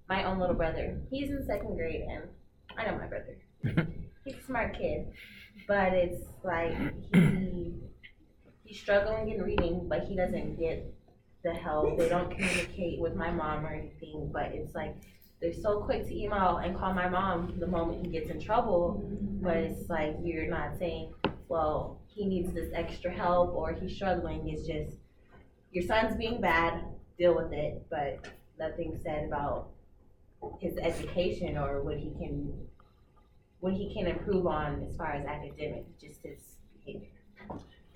[0.07, 2.23] my own little brother, he's in second grade, and
[2.77, 3.37] I know my brother.
[4.27, 5.07] he's a smart kid,
[5.67, 6.75] but it's like
[7.13, 7.73] he
[8.63, 10.93] he's struggling in reading, but he doesn't get
[11.43, 11.97] the help.
[11.97, 14.95] They don't communicate with my mom or anything, but it's like
[15.41, 19.01] they're so quick to email and call my mom the moment he gets in trouble,
[19.41, 21.13] but it's like you're not saying,
[21.47, 24.49] well, he needs this extra help or he's struggling.
[24.49, 24.97] It's just
[25.71, 26.83] your son's being bad,
[27.17, 28.25] deal with it, but
[28.59, 29.69] nothing said about
[30.59, 32.51] his education or what he can
[33.59, 36.39] what he can improve on as far as academic, just his
[36.85, 37.09] behavior.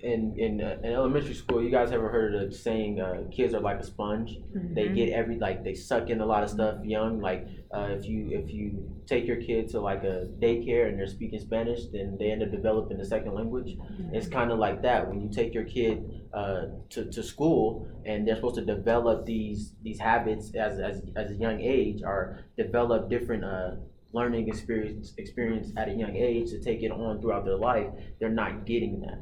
[0.00, 3.54] In in, uh, in elementary school, you guys ever heard of the saying, uh, "Kids
[3.54, 4.40] are like a sponge.
[4.74, 4.96] They Mhm.
[4.96, 7.20] get every like they suck in a lot of stuff young.
[7.20, 11.06] Like uh, if you if you take your kid to like a daycare and they're
[11.06, 13.78] speaking Spanish, then they end up developing a second language.
[14.12, 16.02] It's kind of like that when you take your kid
[16.34, 21.30] uh, to, to school and they're supposed to develop these these habits as as, as
[21.30, 23.76] a young age or develop different uh,
[24.12, 27.88] learning experience experience at a young age to take it on throughout their life.
[28.18, 29.20] They're not getting that.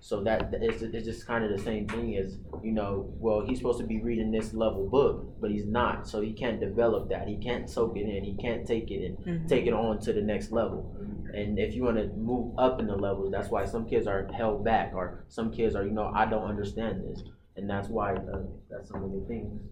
[0.00, 3.12] So that it's, it's just kind of the same thing as you know.
[3.20, 6.08] Well, he's supposed to be reading this level book, but he's not.
[6.08, 7.28] So he can't develop that.
[7.28, 8.24] He can't soak it in.
[8.24, 9.48] He can't take it and Mhm.
[9.48, 10.92] take it on to the next level.
[11.32, 14.26] And if you want to move up in the levels, that's why some kids are
[14.32, 17.22] held back, or some kids are you know I don't understand this,
[17.56, 19.62] and that's why uh, that's some of the things.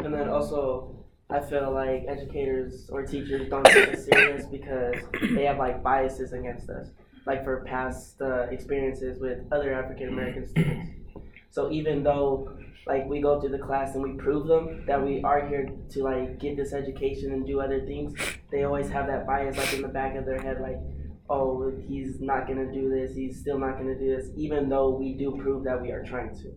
[0.00, 0.97] And then also,
[1.30, 4.94] I feel like educators or teachers don't take us serious because
[5.34, 6.88] they have like biases against us,
[7.26, 10.90] like for past uh, experiences with other African American students.
[11.50, 15.22] So even though like we go through the class and we prove them that we
[15.22, 18.14] are here to like get this education and do other things,
[18.50, 20.78] they always have that bias like in the back of their head, like,
[21.28, 25.12] oh, he's not gonna do this, he's still not gonna do this, even though we
[25.12, 26.54] do prove that we are trying to.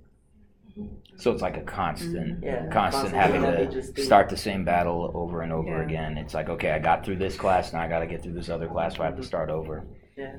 [1.18, 5.42] So it's like a constant, Yeah, constant constantly having to start the same battle over
[5.42, 5.84] and over Yeah.
[5.86, 6.18] again.
[6.18, 8.50] It's like, okay, I got through this class, now I got to get through this
[8.50, 9.84] other class, so I have to start over.
[10.18, 10.38] Yeah.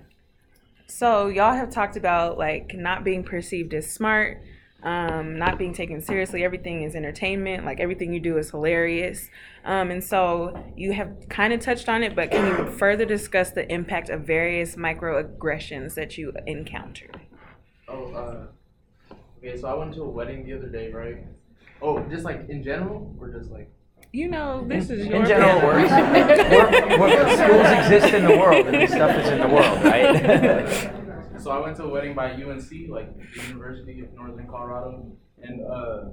[0.87, 4.42] So y'all have talked about like not being perceived as smart,
[4.83, 6.44] um, not being taken seriously.
[6.44, 7.64] Everything is entertainment.
[7.64, 9.31] Like everything you do is hilarious.
[9.64, 13.50] Um, and so you have kind of touched on it, but can you further discuss
[13.52, 17.09] the impact of various microaggressions that you encounter?
[17.88, 18.46] Oh, uh,
[19.42, 21.24] okay, so I went to a wedding the other day, right?
[21.81, 23.68] Oh, just like in general, or just like.
[24.12, 25.90] You know, this is In your general, business.
[26.50, 30.90] we're- we're- schools exist in the world, and this stuff is in the world, right?
[31.40, 35.07] So I went to a wedding by UNC, like the University of Northern Colorado,
[35.42, 36.05] and uh,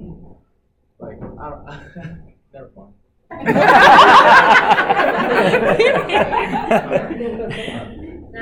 [1.00, 1.66] like I don't,
[2.54, 2.94] never mind.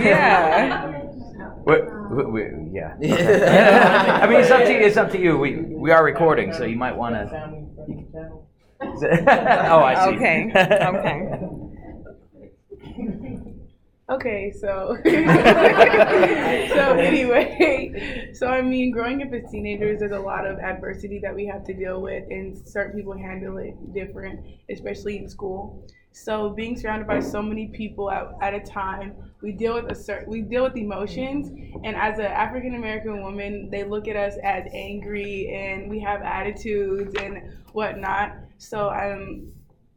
[0.00, 0.86] Yeah.
[1.64, 2.96] What, what, what- yeah.
[4.22, 4.78] I mean, it's up to you.
[4.80, 5.38] It's up to you.
[5.38, 7.26] We we are recording, so you might want to.
[7.28, 8.46] Family friendly channel.
[8.82, 10.10] oh, I see.
[10.16, 10.50] Okay.
[10.90, 11.16] Okay.
[14.10, 15.10] Okay, so so
[16.98, 21.46] anyway, so I mean, growing up as teenagers, there's a lot of adversity that we
[21.46, 25.86] have to deal with, and certain people handle it different, especially in school.
[26.10, 29.94] So being surrounded by so many people at, at a time, we deal with a
[29.94, 31.48] certain we deal with emotions,
[31.84, 36.20] and as an African American woman, they look at us as angry, and we have
[36.22, 38.36] attitudes and whatnot.
[38.58, 39.52] So um,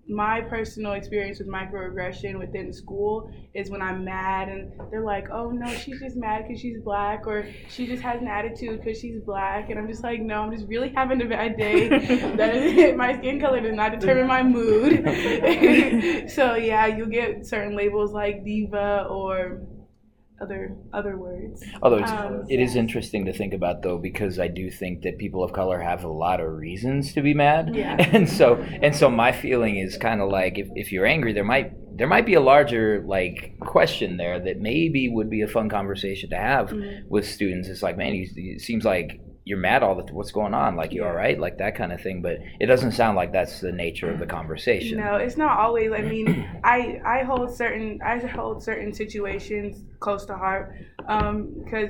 [0.07, 5.49] my personal experience with microaggression within school is when I'm mad and they're like, oh
[5.49, 9.21] no, she's just mad because she's black or she just has an attitude because she's
[9.21, 9.69] black.
[9.69, 11.87] And I'm just like, no, I'm just really having a bad day.
[12.35, 15.03] that is, my skin color does not determine my mood.
[16.29, 19.61] so yeah, you'll get certain labels like diva or
[20.43, 20.61] other
[20.99, 21.63] other words.
[21.81, 25.17] Although it's, Um, it is interesting to think about though, because I do think that
[25.23, 27.95] people of color have a lot of reasons to be mad, Yeah.
[28.17, 28.47] and so
[28.85, 31.67] and so my feeling is kind of like if, if you're angry, there might
[31.99, 33.37] there might be a larger like
[33.75, 37.07] question there that maybe would be a fun conversation to have Mhm.
[37.15, 37.67] with students.
[37.71, 38.25] It's like, man, you,
[38.55, 39.09] it seems like
[39.45, 40.15] you're mad all the time.
[40.15, 42.21] what's going on, like you all right, like that kind of thing.
[42.21, 44.97] But it doesn't sound like that's the nature of the conversation.
[44.99, 45.91] No, it's not always.
[45.91, 50.75] I mean, I I hold certain I hold certain situations close to heart
[51.07, 51.89] um, because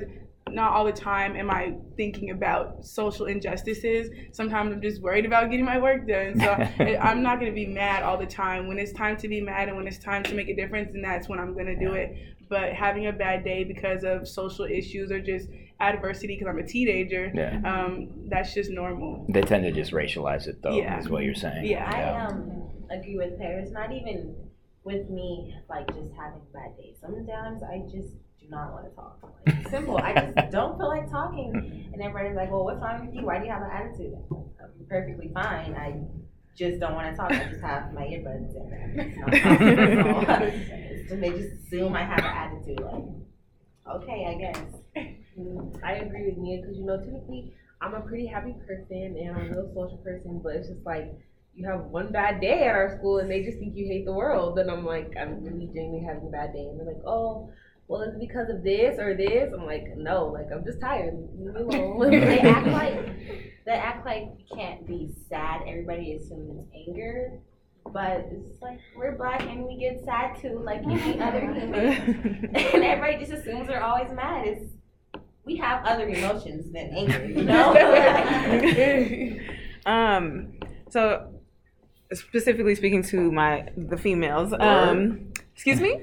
[0.50, 4.10] not all the time am I thinking about social injustices.
[4.32, 6.38] Sometimes I'm just worried about getting my work done.
[6.38, 6.50] So
[7.00, 8.68] I'm not going to be mad all the time.
[8.68, 11.04] When it's time to be mad and when it's time to make a difference, and
[11.04, 12.16] that's when I'm going to do it.
[12.48, 15.48] But having a bad day because of social issues or just
[15.94, 17.60] adversity because I'm a teenager, Yeah.
[17.64, 19.26] um, that's just normal.
[19.28, 20.76] They tend to just racialize it, though.
[20.76, 20.98] Yeah.
[20.98, 21.66] Is what you're saying.
[21.66, 21.84] Yeah.
[21.90, 23.70] I um agree with Paris.
[23.70, 24.34] Not even
[24.84, 26.96] with me, like just having bad days.
[27.00, 29.18] Sometimes I just do not want to talk.
[29.46, 29.96] Like, simple.
[29.98, 31.90] I just don't feel like talking.
[31.92, 33.24] And everybody's like, "Well, what's wrong with you?
[33.24, 35.74] Why do you have an attitude?" I'm perfectly fine.
[35.74, 36.00] I
[36.56, 37.30] just don't want to talk.
[37.32, 39.14] I just have my earbuds in.
[41.08, 42.80] so they just assume I have an attitude.
[42.80, 43.04] Like,
[43.90, 44.64] okay, I guess.
[45.84, 49.46] I agree with Mia because you know typically I'm a pretty happy person and I'm
[49.46, 51.12] a real social person, but it's just like
[51.54, 54.12] you have one bad day at our school and they just think you hate the
[54.12, 54.58] world.
[54.58, 57.50] And I'm like, I'm really genuinely having a bad day, and they're like, oh.
[57.86, 59.52] Well, it's because of this or this?
[59.52, 61.12] I'm like, no, like I'm just tired.
[61.38, 62.10] Leave me alone.
[62.10, 65.62] they act like they act like you can't be sad.
[65.68, 67.38] Everybody assumes anger,
[67.92, 71.74] but it's like we're black and we get sad too, like any other human.
[72.54, 74.46] and everybody just assumes we're always mad.
[74.46, 74.72] It's
[75.44, 77.74] we have other emotions than anger, you know.
[79.86, 80.54] um,
[80.90, 81.30] so
[82.12, 85.94] specifically speaking to my the females, um, excuse me.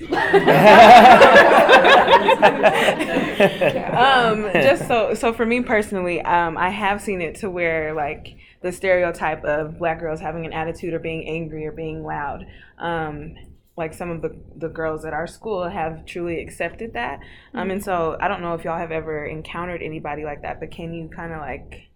[3.92, 8.38] um, just so so for me personally, um, I have seen it to where like
[8.62, 12.46] the stereotype of black girls having an attitude or being angry or being loud.
[12.78, 13.36] Um,
[13.78, 17.20] like some of the, the girls at our school have truly accepted that.
[17.54, 20.72] Um, and so I don't know if y'all have ever encountered anybody like that, but
[20.72, 21.90] can you kind of like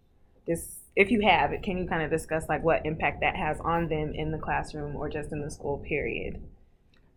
[0.48, 3.60] this if you have it, can you kind of discuss like what impact that has
[3.60, 6.42] on them in the classroom or just in the school period?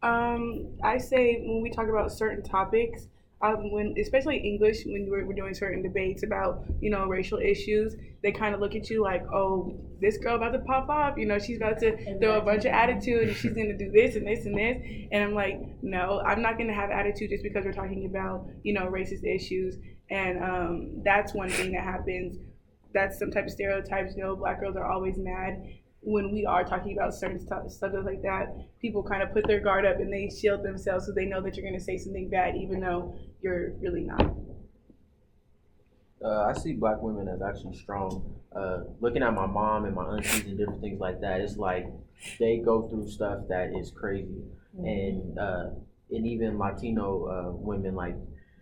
[0.03, 3.07] Um, I say when we talk about certain topics,
[3.41, 7.95] um, when especially English, when we're, we're doing certain debates about you know racial issues,
[8.23, 11.17] they kind of look at you like, oh, this girl about to pop off.
[11.17, 14.17] You know, she's about to throw a bunch of attitude, and she's gonna do this
[14.17, 14.83] and this and this.
[15.13, 18.73] And I'm like, no, I'm not gonna have attitude just because we're talking about you
[18.73, 19.77] know racist issues.
[20.11, 22.39] And um, that's one thing that happens.
[22.93, 24.15] That's some type of stereotypes.
[24.17, 25.63] You know, black girls are always mad
[26.01, 28.47] when we are talking about certain stuff, subjects like that,
[28.81, 31.57] people kind of put their guard up and they shield themselves so they know that
[31.57, 34.35] you're going to say something bad, even though you're really not.
[36.25, 38.35] Uh, I see black women as actually strong.
[38.55, 41.87] Uh, looking at my mom and my aunties and different things like that, it's like
[42.41, 44.43] they go through stuff that is crazy,
[44.79, 45.67] and uh,
[46.11, 48.17] and even Latino uh, women like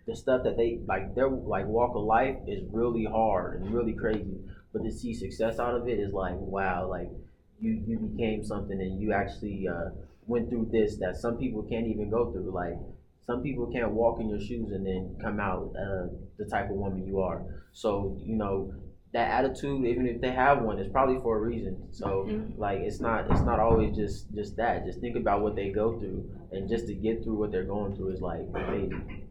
[0.05, 3.93] the stuff that they like their like walk of life is really hard and really
[3.93, 4.37] crazy,
[4.71, 7.09] but to see success out of it is like wow, like
[7.59, 9.89] you you became something and you actually uh,
[10.25, 12.77] went through this that some people can't even go through, like.
[13.25, 16.77] Some people can't walk in your shoes and then come out uh, the type of
[16.77, 17.43] woman you are.
[17.73, 18.73] So you know
[19.13, 21.91] that attitude, even if they have one, is probably for a reason.
[21.91, 22.25] So
[22.57, 24.85] like it's not it's not always just just that.
[24.85, 27.95] Just think about what they go through, and just to get through what they're going
[27.97, 29.26] through is like amazing.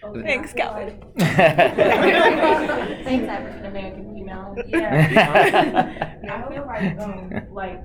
[0.00, 1.02] Thanks, Calvin.
[1.18, 4.54] Thanks, African American female.
[4.66, 6.16] Yeah.
[6.30, 7.80] I feel like, um, like,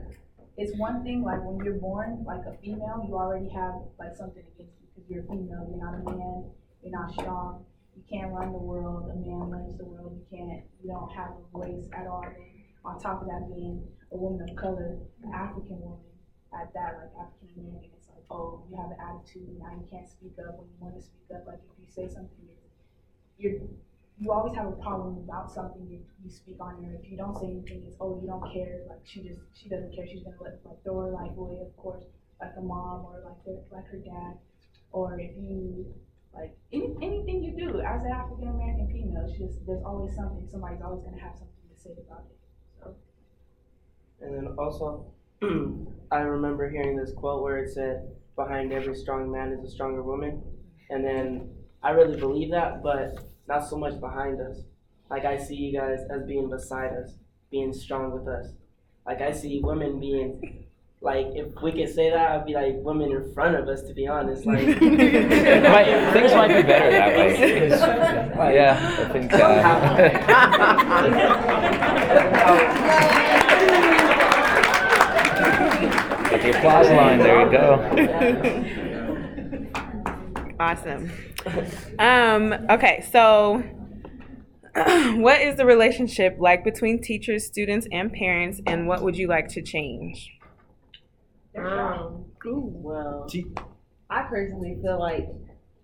[0.58, 4.44] it's one thing, like, when you're born, like a female, you already have, like, something
[4.56, 6.50] against you, because you're a female, you're not a man,
[6.82, 10.64] you're not strong, you can't run the world, a man runs the world, you can't,
[10.82, 12.24] you don't have a voice at all.
[12.86, 16.00] On top of that, being a woman of color, an African woman,
[16.56, 20.08] at that, like, African American, it's like, oh, you have an attitude, now you can't
[20.08, 22.48] speak up when you wanna speak up, like, if you say something,
[23.38, 23.60] you're
[24.18, 26.96] you always have a problem about something you, you speak on her.
[27.04, 28.82] If you don't say anything, it's oh you don't care.
[28.90, 30.08] Like she just she doesn't care.
[30.08, 31.60] She's gonna let like throw her life away.
[31.62, 32.04] Of course,
[32.40, 34.38] like a mom or like her like her dad,
[34.92, 35.94] or if you
[36.34, 40.48] like any, anything you do as an African American female, it's just there's always something.
[40.50, 42.38] Somebody's always gonna have something to say about it.
[42.80, 42.96] So
[44.22, 45.14] And then also,
[46.12, 50.02] I remember hearing this quote where it said, "Behind every strong man is a stronger
[50.04, 50.42] woman,"
[50.90, 51.55] and then
[51.86, 54.58] I really believe that, but not so much behind us.
[55.10, 57.14] Like I see you guys as being beside us,
[57.52, 58.48] being strong with us.
[59.06, 60.64] Like I see women being.
[61.02, 63.84] Like if we could say that, I'd be like women in front of us.
[63.84, 67.70] To be honest, like Might- things might be better that way.
[67.70, 67.82] 'cause-
[68.56, 69.32] yeah, I think.
[69.34, 69.40] Uh,
[75.06, 77.20] Got the applause line.
[77.20, 77.68] There you go.
[80.60, 81.12] Awesome.
[82.00, 83.64] Um, okay, so
[84.76, 89.48] what is the relationship like between teachers, students, and parents, and what would you like
[89.50, 90.32] to change?
[91.58, 93.28] Um, well,
[94.10, 95.30] I personally feel like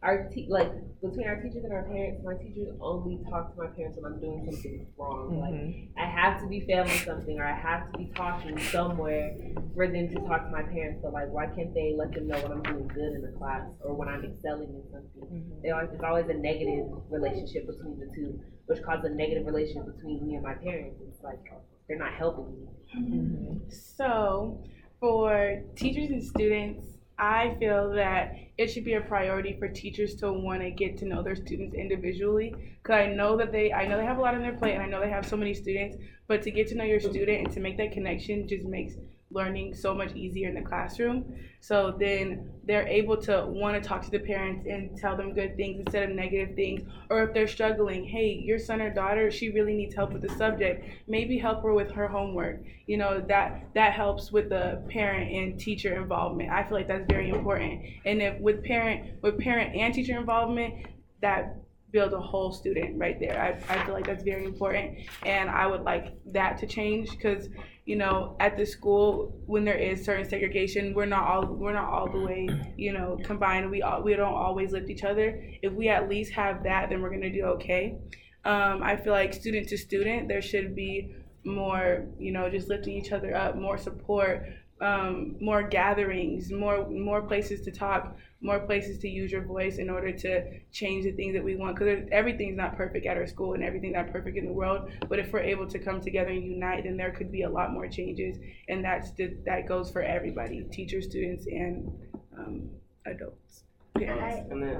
[0.03, 0.71] our te- like
[1.01, 4.19] between our teachers and our parents, my teachers only talk to my parents when I'm
[4.19, 5.39] doing something wrong.
[5.39, 5.99] Like mm-hmm.
[5.99, 9.37] I have to be failing something or I have to be talking somewhere
[9.75, 11.01] for them to talk to my parents.
[11.03, 13.61] So like, why can't they let them know when I'm doing good in the class
[13.81, 15.21] or when I'm excelling in something?
[15.21, 15.61] Mm-hmm.
[15.61, 19.85] They always, there's always a negative relationship between the two, which causes a negative relationship
[19.95, 21.01] between me and my parents.
[21.07, 21.41] It's like
[21.87, 23.61] they're not helping me.
[23.69, 24.63] So,
[24.99, 26.85] for teachers and students,
[27.21, 31.05] I feel that it should be a priority for teachers to want to get to
[31.05, 32.53] know their students individually.
[32.83, 34.81] Cause I know that they, I know they have a lot on their plate, and
[34.81, 35.97] I know they have so many students.
[36.27, 38.95] But to get to know your student and to make that connection just makes
[39.29, 41.37] learning so much easier in the classroom.
[41.61, 45.55] So then they're able to want to talk to the parents and tell them good
[45.57, 46.81] things instead of negative things.
[47.09, 50.29] Or if they're struggling, hey, your son or daughter, she really needs help with the
[50.35, 50.85] subject.
[51.07, 52.61] Maybe help her with her homework.
[52.85, 56.51] You know that that helps with the parent and teacher involvement.
[56.51, 57.81] I feel like that's very important.
[58.05, 60.85] And if with parent with parent and teacher involvement,
[61.21, 61.60] that
[61.91, 63.39] builds a whole student right there.
[63.39, 67.49] I, I feel like that's very important, and I would like that to change because
[67.85, 71.89] you know at the school when there is certain segregation, we're not all we're not
[71.89, 73.69] all the way you know combined.
[73.69, 75.43] We all we don't always lift each other.
[75.61, 77.97] If we at least have that, then we're gonna do okay.
[78.43, 82.95] Um, I feel like student to student, there should be more you know just lifting
[82.95, 84.47] each other up, more support.
[84.81, 89.91] Um, more gatherings, more more places to talk, more places to use your voice in
[89.91, 91.77] order to change the things that we want.
[91.77, 94.89] Because everything's not perfect at our school and everything's not perfect in the world.
[95.07, 97.71] But if we're able to come together and unite, then there could be a lot
[97.71, 98.37] more changes.
[98.67, 101.91] And that's the, that goes for everybody: teachers, students, and
[102.35, 102.69] um,
[103.05, 103.63] adults.
[103.95, 104.47] Parents.
[104.51, 104.77] And then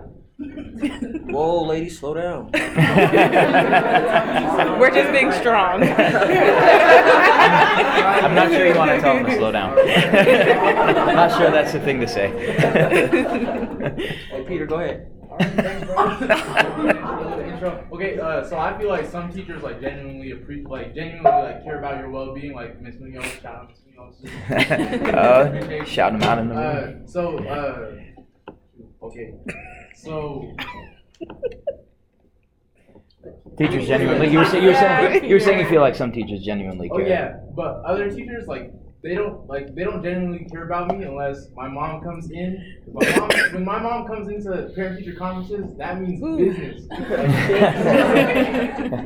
[1.30, 2.50] Whoa, lady, slow down.
[4.80, 5.84] We're just being strong.
[8.24, 9.78] I'm not sure you want to tell them to slow down.
[9.88, 12.32] I'm not sure that's the thing to say.
[14.32, 15.12] Hey, Peter, go ahead.
[17.94, 21.78] Okay, uh, so I feel like some teachers like genuinely appre- like genuinely like care
[21.78, 24.26] about your well-being, like Miss Munoz, shout out to Munoz.
[25.14, 27.04] Uh, shout 'em out in the room.
[27.04, 27.92] Uh, so, uh,
[29.02, 29.34] okay,
[29.96, 30.54] so
[33.58, 36.12] Teachers genuinely, you were, say, you were saying you were saying you feel like some
[36.12, 37.08] teachers genuinely Oh care.
[37.08, 38.74] yeah, but other teachers like
[39.04, 42.78] they don't like they don't genuinely care about me unless my mom comes in.
[42.92, 46.84] My mom, when my mom comes into parent teacher conferences, that means business.
[46.92, 47.02] Like,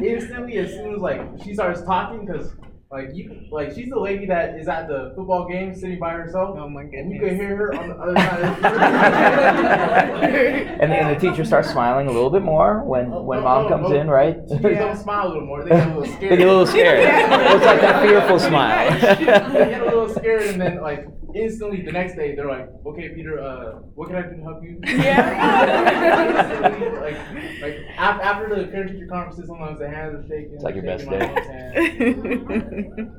[0.02, 2.54] instantly, as soon as like she starts talking, because
[2.96, 6.56] like you like she's the lady that is at the football game sitting by herself.
[6.58, 8.70] Oh my And you can hear her on the other side of the
[10.68, 10.78] room.
[10.80, 13.66] And then the teacher starts smiling a little bit more when, oh, when oh, mom
[13.66, 14.38] oh, comes in, right?
[14.48, 15.64] She just don't smile a little more.
[15.64, 16.22] They get a little scared.
[16.30, 17.00] They get a little scared.
[17.56, 18.92] It's like that fearful smile.
[18.92, 23.10] they get a little scared, and then like instantly the next day they're like, "Okay,
[23.10, 26.92] Peter, uh, what can I do to help you?" Yeah.
[27.02, 27.18] like,
[27.62, 30.54] like af- after the parent teacher conferences, sometimes the hands are shaking.
[30.56, 31.34] It's like your best shaking my day.
[31.34, 31.76] mom's hand,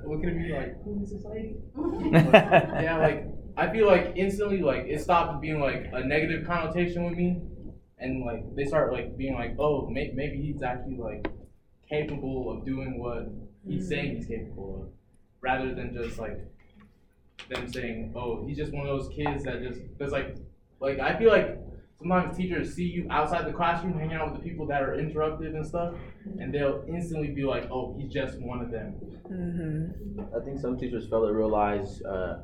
[0.06, 1.56] looking at me like, "Who is this lady?"
[2.12, 7.14] yeah, like I feel like instantly like it stopped being like a negative connotation with
[7.14, 7.40] me,
[7.98, 11.26] and like they start like being like, "Oh, may- maybe he's actually like
[11.88, 13.28] capable of doing what
[13.66, 14.88] he's saying he's capable of,"
[15.40, 16.38] rather than just like
[17.48, 20.36] them saying, "Oh, he's just one of those kids that just." Because like,
[20.80, 21.58] like I feel like
[21.98, 25.54] sometimes teachers see you outside the classroom hanging out with the people that are interruptive
[25.54, 25.94] and stuff,
[26.38, 28.94] and they'll instantly be like, "Oh, he's just one of them."
[29.30, 30.20] Mm-hmm.
[30.36, 32.42] I think some teachers fail to realize uh,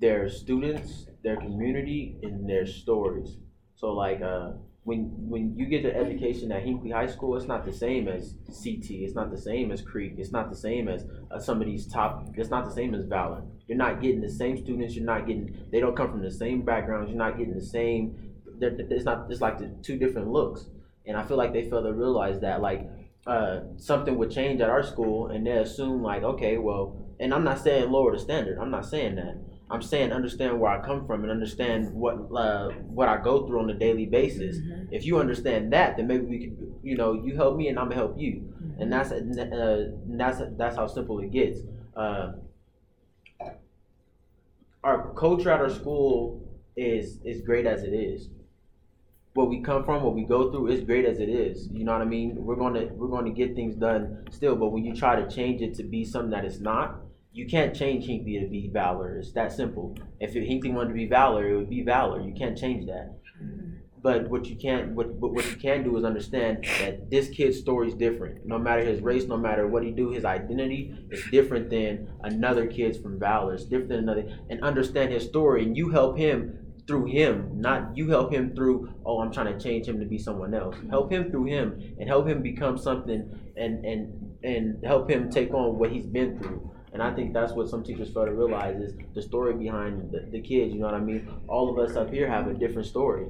[0.00, 3.36] their students, their community, and their stories.
[3.76, 4.52] So like uh,
[4.88, 8.34] when when you get the education at Hinkley High School, it's not the same as
[8.46, 8.86] CT.
[9.04, 10.14] It's not the same as Creek.
[10.16, 12.26] It's not the same as uh, some of these top.
[12.34, 13.42] It's not the same as Valor.
[13.66, 14.96] You're not getting the same students.
[14.96, 15.54] You're not getting.
[15.70, 17.10] They don't come from the same backgrounds.
[17.10, 18.16] You're not getting the same.
[18.60, 19.26] It's not.
[19.30, 20.64] It's like the two different looks.
[21.06, 22.88] And I feel like they fail to realize that like
[23.26, 27.44] uh, something would change at our school, and they assume like, okay, well, and I'm
[27.44, 28.58] not saying lower the standard.
[28.58, 29.36] I'm not saying that.
[29.70, 33.60] I'm saying understand where I come from and understand what uh, what I go through
[33.60, 34.58] on a daily basis.
[34.90, 37.86] If you understand that, then maybe we could, you know, you help me and I'm
[37.86, 41.60] gonna help you, and that's uh, that's that's how simple it gets.
[41.94, 42.32] Uh,
[44.82, 46.42] our culture at our school
[46.76, 48.28] is is great as it is.
[49.34, 51.68] Where we come from, what we go through, is great as it is.
[51.72, 52.44] You know what I mean?
[52.44, 55.74] We're gonna we're gonna get things done still, but when you try to change it
[55.74, 57.00] to be something that it's not,
[57.32, 59.18] you can't change Hinkley to be Valor.
[59.18, 59.96] It's that simple.
[60.20, 62.20] If Hinkley wanted to be Valor, it would be Valor.
[62.20, 63.16] You can't change that.
[64.00, 67.58] But what you can't, what, but what you can do is understand that this kid's
[67.58, 68.46] story is different.
[68.46, 72.66] No matter his race, no matter what he do, his identity is different than another
[72.66, 73.54] kid's from Valor.
[73.54, 77.96] It's different than another, and understand his story, and you help him through him, not
[77.96, 78.94] you help him through.
[79.04, 80.76] Oh, I'm trying to change him to be someone else.
[80.90, 85.52] Help him through him, and help him become something, and and and help him take
[85.52, 86.70] on what he's been through.
[86.92, 90.20] And I think that's what some teachers fail to realize is the story behind the,
[90.30, 90.72] the kids.
[90.72, 91.28] You know what I mean?
[91.48, 93.26] All of us up here have a different story.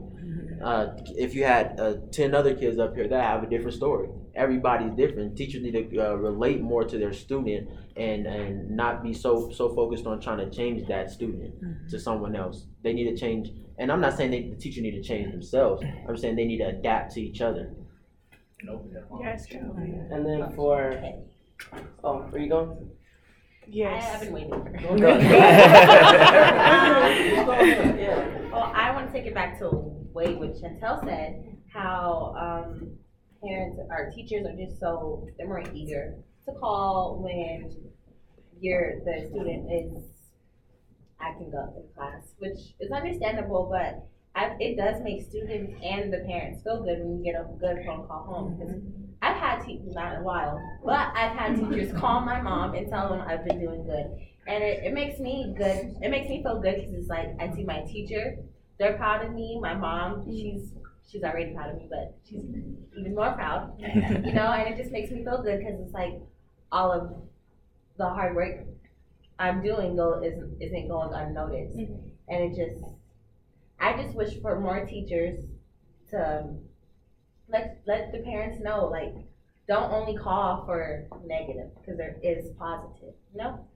[0.62, 4.08] Uh, if you had uh, 10 other kids up here that have a different story,
[4.34, 5.36] everybody's different.
[5.36, 9.74] Teachers need to uh, relate more to their student and, and not be so so
[9.74, 11.54] focused on trying to change that student
[11.90, 12.66] to someone else.
[12.82, 13.50] They need to change.
[13.78, 15.82] And I'm not saying they, the teacher need to change themselves.
[16.08, 17.72] I'm saying they need to adapt to each other.
[18.62, 19.72] Nope, yes, true.
[20.10, 21.00] And then for,
[22.02, 22.90] oh, where you going?
[23.68, 24.14] I, Yes.
[24.14, 25.06] I've been waiting for Go her.
[25.08, 26.48] ahead.
[27.98, 28.50] Yeah.
[28.50, 29.68] Well, I want to take it back to
[30.12, 32.90] way what Chantel said, how um,
[33.44, 36.14] parents or teachers are just so they're more eager
[36.46, 37.70] to call when
[38.60, 40.02] your the student is
[41.20, 44.06] acting up in class, which is understandable, but
[44.38, 47.84] I, it does make students and the parents feel good when you get a good
[47.84, 48.56] phone call home.
[48.56, 49.04] 'cause mm-hmm.
[49.20, 51.72] I've had teachers, not in a while, but I've had mm-hmm.
[51.72, 54.06] teachers call my mom and tell them I've been doing good.
[54.46, 55.96] And it, it makes me good.
[56.00, 58.36] It makes me feel good because it's like I see my teacher,
[58.78, 59.58] they're proud of me.
[59.60, 60.30] My mom, mm-hmm.
[60.30, 60.72] she's
[61.10, 62.44] she's already proud of me, but she's
[62.96, 63.74] even more proud.
[63.80, 66.14] you know, and it just makes me feel good because it's like
[66.70, 67.10] all of
[67.96, 68.64] the hard work
[69.38, 72.84] I'm doing go isn't isn't going unnoticed, and it just
[73.80, 75.38] I just wish for more teachers
[76.10, 76.46] to
[77.48, 79.14] let let the parents know like
[79.68, 83.14] don't only call for negative because there is positive.
[83.34, 83.66] You know.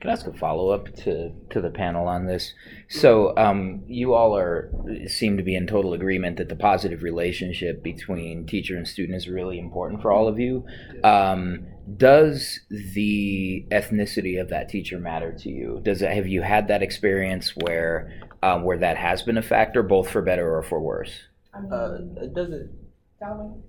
[0.00, 2.54] Can I ask a follow up to, to the panel on this?
[2.88, 4.70] So, um, you all are
[5.06, 9.28] seem to be in total agreement that the positive relationship between teacher and student is
[9.28, 10.64] really important for all of you.
[11.04, 11.66] Um,
[11.96, 15.80] does the ethnicity of that teacher matter to you?
[15.82, 19.82] Does it, have you had that experience where um, where that has been a factor,
[19.82, 21.12] both for better or for worse?
[21.54, 22.70] I mean, Uh, it doesn't.
[23.18, 23.62] Darwin,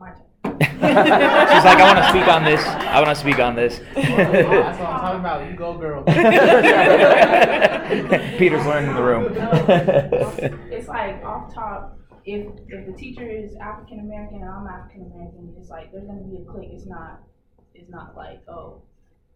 [0.00, 0.22] my turn.
[0.60, 2.60] She's like, I want to speak on this.
[2.64, 3.80] I want to speak on this.
[3.94, 5.50] That's what I'm talking about.
[5.50, 6.02] You go, girl.
[8.38, 9.32] Peter's learning the room.
[10.70, 15.54] It's like off top, if if the teacher is African American and I'm African American,
[15.58, 16.68] it's like there's gonna be a click.
[16.72, 17.20] It's not
[17.74, 18.82] it's not like, oh,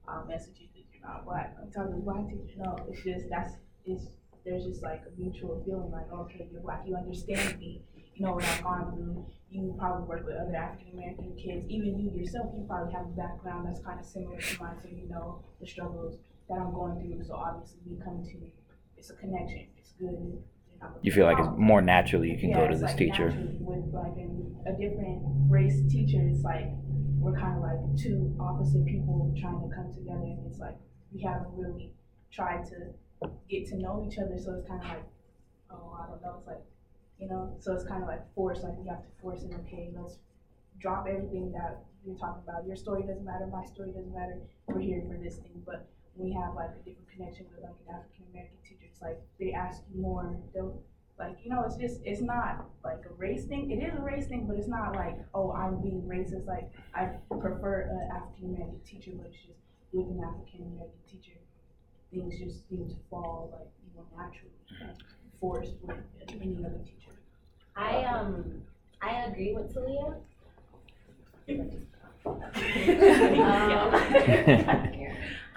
[0.09, 1.57] I'll message you because you're not black.
[1.63, 2.59] I'm talking to black teachers.
[2.59, 3.53] No, it's just that's
[3.85, 4.07] it's
[4.45, 7.83] there's just like a mutual feeling like, okay, you're black, you understand me.
[8.15, 9.27] You know what I've gone through.
[9.51, 11.65] You probably work with other African American kids.
[11.69, 14.89] Even you yourself, you probably have a background that's kind of similar to mine, so
[14.89, 16.19] you know the struggles
[16.49, 17.25] that I'm going through.
[17.25, 18.37] So obviously, we come to
[19.01, 19.69] it's a connection.
[19.79, 20.43] It's good.
[20.83, 22.99] a You feel like it's more naturally you can go yeah, to it's this like
[22.99, 23.33] teacher.
[23.61, 26.69] With like an, a different race teacher, it's like
[27.19, 30.77] we're kind of like two opposite people trying to come together, and it's like
[31.13, 31.95] we haven't really
[32.31, 32.93] tried to
[33.49, 34.39] get to know each other.
[34.39, 35.07] So it's kind of like,
[35.71, 36.37] oh, I don't know.
[36.39, 36.65] It's like,
[37.19, 38.63] you know, so it's kind of like forced.
[38.63, 39.53] Like you have to force it.
[39.67, 40.19] Okay, let's
[40.79, 42.67] drop everything that you're talking about.
[42.67, 43.47] Your story doesn't matter.
[43.47, 44.41] My story doesn't matter.
[44.67, 47.95] We're here for this thing, but we have like a different connection with like an
[47.95, 48.87] African American teacher.
[48.91, 50.37] It's like they ask you more.
[50.55, 50.83] They'll
[51.19, 53.71] like you know it's just it's not like a race thing.
[53.71, 56.47] It is a race thing, but it's not like oh I'm being racist.
[56.47, 59.59] Like I prefer an African American teacher, but it's just
[59.93, 61.40] with an African American teacher,
[62.13, 64.97] things just seem to fall like you know naturally,
[65.41, 65.97] forced with
[66.29, 67.17] any other teacher.
[67.77, 68.63] I um
[69.03, 70.15] I agree with Talia.
[72.27, 73.95] um,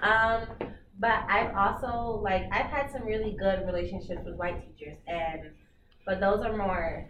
[0.00, 0.46] um,
[0.98, 5.50] but I've also like I've had some really good relationships with white teachers, and
[6.06, 7.08] but those are more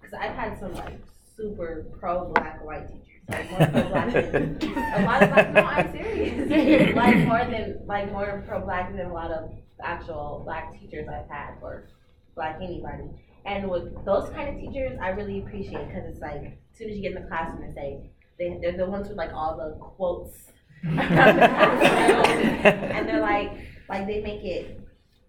[0.00, 0.98] because I've had some like
[1.36, 3.13] super pro black white teachers.
[3.28, 6.94] Like more pro black a lot of like no, I'm serious.
[6.96, 9.50] like more than like more pro black than a lot of
[9.82, 11.88] actual black teachers I've had or
[12.34, 13.04] black anybody.
[13.46, 16.96] And with those kind of teachers, I really appreciate because it's like as soon as
[16.96, 19.76] you get in the classroom and say they they're the ones with like all the
[19.78, 20.50] quotes,
[20.82, 20.98] and
[23.08, 23.52] they're like
[23.88, 24.80] like they make it.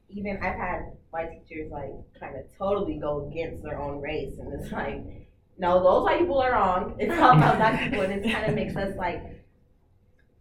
[0.09, 4.53] Even I've had white teachers like kind of totally go against their own race, and
[4.53, 5.24] it's like,
[5.57, 6.95] no, those white people are wrong.
[6.99, 9.43] It's all about black people, and it kind of makes us like.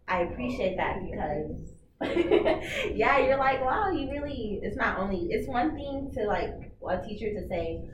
[0.07, 1.75] I appreciate that because
[2.95, 7.03] yeah, you're like, wow, you really, it's not only, it's one thing to like, a
[7.03, 7.89] teacher to say,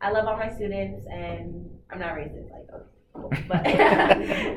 [0.00, 3.30] I love all my students and I'm not racist, like, okay, cool.
[3.48, 3.62] But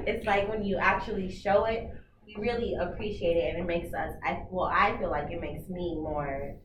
[0.08, 1.90] it's like when you actually show it,
[2.26, 5.68] we really appreciate it and it makes us, I, well, I feel like it makes
[5.70, 6.56] me more,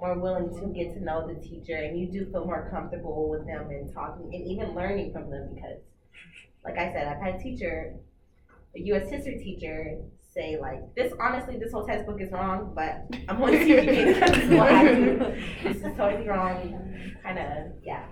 [0.00, 3.46] more willing to get to know the teacher and you do feel more comfortable with
[3.46, 5.78] them and talking and even learning from them because,
[6.64, 7.94] like I said, I've had a teacher,
[8.76, 9.10] a U.S.
[9.10, 9.98] history teacher,
[10.32, 14.38] say like this honestly this whole textbook is wrong but i'm only teaching it because
[14.38, 15.18] it's what I do.
[15.64, 18.04] this is totally wrong kind of yeah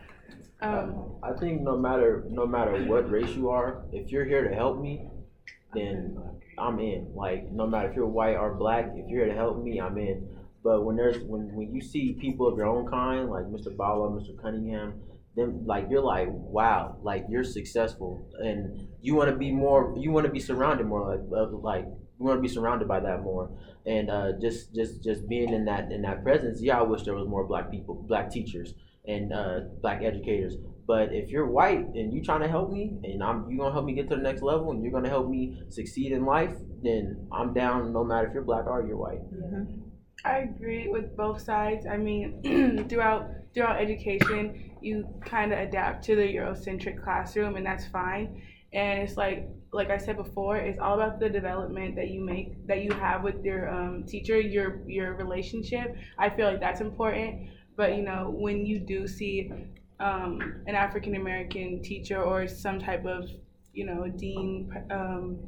[0.61, 4.55] Um, I think no matter no matter what race you are, if you're here to
[4.55, 5.07] help me,
[5.73, 6.19] then
[6.59, 7.15] I'm in.
[7.15, 9.97] Like no matter if you're white or black, if you're here to help me, I'm
[9.99, 10.27] in.
[10.69, 13.75] But when there's when when you see people of your own kind, like Mr.
[13.75, 14.39] Bala, Mr.
[14.39, 15.01] Cunningham,
[15.35, 19.95] then like you're like, wow, like you're successful, and you want to be more.
[19.97, 23.01] You want to be surrounded more, like of, like you want to be surrounded by
[23.01, 23.51] that more,
[23.87, 26.61] and uh, just just just being in that in that presence.
[26.61, 28.75] Yeah, I wish there was more black people, black teachers,
[29.07, 30.57] and uh, black educators.
[30.87, 33.87] But if you're white and you're trying to help me, and I'm you gonna help
[33.87, 36.53] me get to the next level, and you're gonna help me succeed in life,
[36.83, 37.95] then I'm down.
[37.95, 39.23] No matter if you're black or you're white.
[40.25, 41.87] I agree with both sides.
[41.87, 47.87] I mean, throughout throughout education, you kind of adapt to the Eurocentric classroom, and that's
[47.87, 48.43] fine.
[48.73, 52.67] And it's like like I said before, it's all about the development that you make
[52.67, 55.97] that you have with your um, teacher, your your relationship.
[56.19, 57.49] I feel like that's important.
[57.77, 59.51] But you know, when you do see
[60.01, 63.31] um, an African American teacher or some type of
[63.73, 65.39] you know dean, um,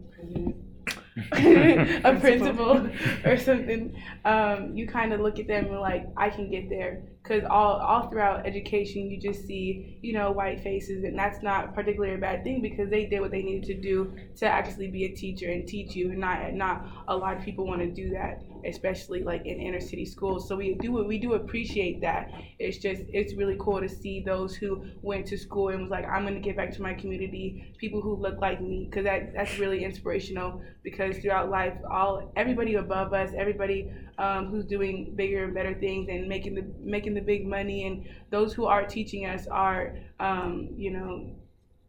[1.33, 2.89] a principal
[3.25, 7.03] or something, um, you kind of look at them and like, I can get there.
[7.23, 11.75] Because all, all throughout education, you just see, you know, white faces, and that's not
[11.75, 15.05] particularly a bad thing because they did what they needed to do to actually be
[15.05, 16.11] a teacher and teach you.
[16.11, 19.81] And not, not a lot of people want to do that, especially like in inner
[19.81, 20.49] city schools.
[20.49, 22.31] So we do we do appreciate that.
[22.59, 26.07] It's just it's really cool to see those who went to school and was like,
[26.07, 29.35] I'm going to give back to my community, people who look like me, because that
[29.35, 30.63] that's really inspirational.
[30.83, 36.09] Because throughout life, all everybody above us, everybody um, who's doing bigger and better things
[36.09, 40.69] and making the making the big money, and those who are teaching us are, um,
[40.77, 41.31] you know,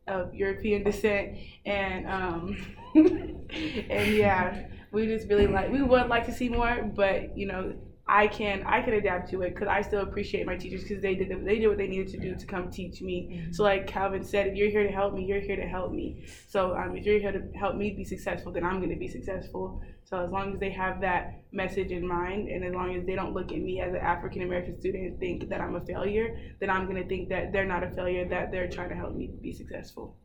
[0.07, 2.57] of European descent, and um,
[2.95, 7.73] and yeah, we just really like we would like to see more, but you know.
[8.11, 11.15] I can I can adapt to it because I still appreciate my teachers because they
[11.15, 13.47] did the, they did what they needed to do to come teach me.
[13.51, 16.25] So like Calvin said, if you're here to help me, you're here to help me.
[16.49, 19.07] So um, if you're here to help me be successful, then I'm going to be
[19.07, 19.81] successful.
[20.03, 23.15] So as long as they have that message in mind, and as long as they
[23.15, 26.37] don't look at me as an African American student and think that I'm a failure,
[26.59, 29.15] then I'm going to think that they're not a failure, that they're trying to help
[29.15, 30.17] me be successful.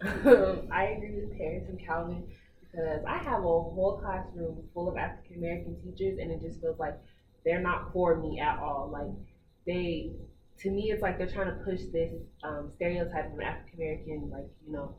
[0.00, 2.24] Um, I agree with Paris and Calvin
[2.70, 6.78] because I have a whole classroom full of African American teachers, and it just feels
[6.78, 6.98] like
[7.44, 8.90] they're not for me at all.
[8.92, 9.08] Like
[9.66, 10.12] they,
[10.60, 12.12] to me, it's like they're trying to push this
[12.44, 14.96] um, stereotype of African American, like you know,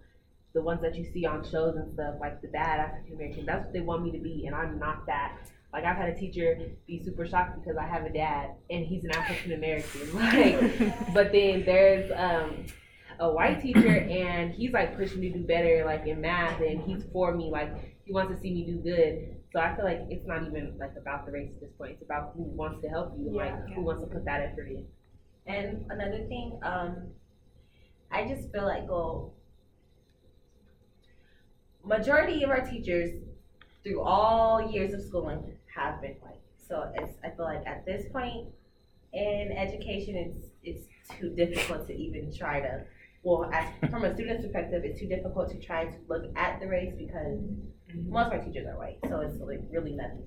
[0.53, 3.45] the ones that you see on shows and stuff, like the bad African American.
[3.45, 5.38] That's what they want me to be, and I'm not that.
[5.72, 6.57] Like I've had a teacher
[6.88, 10.01] be super shocked because I have a dad and he's an African American.
[10.15, 12.65] Like, but then there's um,
[13.20, 16.82] a white teacher and he's like pushing me to do better, like in math, and
[16.82, 17.49] he's for me.
[17.51, 17.72] Like
[18.05, 19.36] he wants to see me do good.
[19.51, 21.93] So I feel like it's not even like about the race at this point.
[21.93, 24.67] It's about who wants to help you, and like who wants to put that effort
[24.70, 24.86] in.
[25.47, 27.07] And another thing, um,
[28.11, 29.34] I just feel like, well,
[31.84, 33.11] majority of our teachers
[33.84, 36.41] through all years of schooling have been white.
[36.67, 38.49] So it's, I feel like at this point
[39.13, 40.88] in education, it's, it's
[41.20, 42.86] too difficult to even try to,
[43.24, 46.67] well, as, from a student's perspective, it's too difficult to try to look at the
[46.67, 48.11] race because mm-hmm.
[48.11, 48.97] most of our teachers are white.
[49.07, 50.24] So it's like really nothing.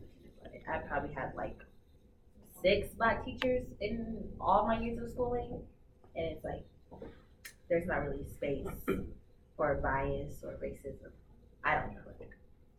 [0.70, 1.57] I probably had like
[2.62, 5.61] six black teachers in all my years of schooling,
[6.14, 6.64] and it's like
[7.68, 8.66] there's not really space
[9.57, 11.11] for bias or racism.
[11.64, 11.99] I don't know.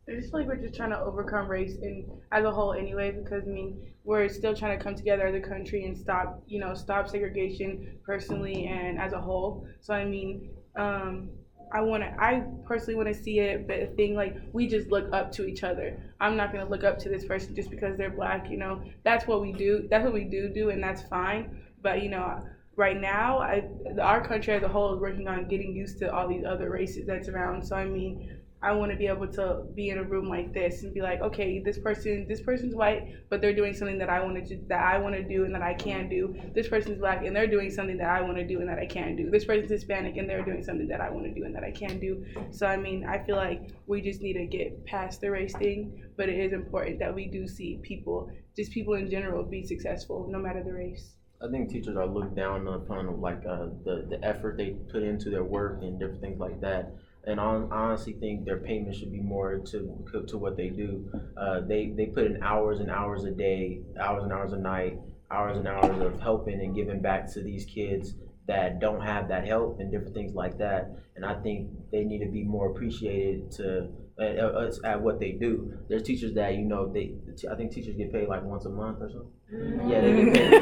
[0.08, 3.10] I just feel like we're just trying to overcome race in as a whole anyway,
[3.10, 6.60] because I mean we're still trying to come together as a country and stop, you
[6.60, 9.66] know, stop segregation personally and as a whole.
[9.80, 11.30] So I mean, um,
[11.72, 14.90] I want to, I personally want to see it, but a thing like we just
[14.90, 15.98] look up to each other.
[16.20, 18.50] I'm not gonna look up to this person just because they're black.
[18.50, 19.88] You know, that's what we do.
[19.90, 21.62] That's what we do do, and that's fine.
[21.82, 22.42] But you know,
[22.76, 23.62] right now, I,
[24.00, 27.06] our country as a whole is working on getting used to all these other races
[27.06, 27.64] that's around.
[27.64, 30.82] So I mean, I want to be able to be in a room like this
[30.82, 34.20] and be like, okay, this person, this person's white, but they're doing something that I
[34.22, 36.34] want to that I want to do and that I can do.
[36.54, 38.86] This person's black and they're doing something that I want to do and that I
[38.86, 39.30] can do.
[39.30, 41.70] This person's Hispanic and they're doing something that I want to do and that I
[41.70, 42.24] can do.
[42.52, 46.02] So I mean, I feel like we just need to get past the race thing,
[46.16, 50.26] but it is important that we do see people, just people in general, be successful
[50.30, 51.16] no matter the race.
[51.42, 55.28] I think teachers are looked down upon, like uh, the the effort they put into
[55.30, 56.94] their work and different things like that.
[57.26, 61.10] And I honestly think their payment should be more to to what they do.
[61.36, 64.98] Uh, they they put in hours and hours a day, hours and hours a night,
[65.30, 68.14] hours and hours of helping and giving back to these kids
[68.46, 70.90] that don't have that help and different things like that.
[71.16, 73.88] And I think they need to be more appreciated to
[74.20, 75.72] at, at what they do.
[75.88, 77.14] There's teachers that you know they.
[77.50, 79.30] I think teachers get paid like once a month or something.
[79.52, 79.88] Mm-hmm.
[79.90, 80.52] Yeah, they get paid.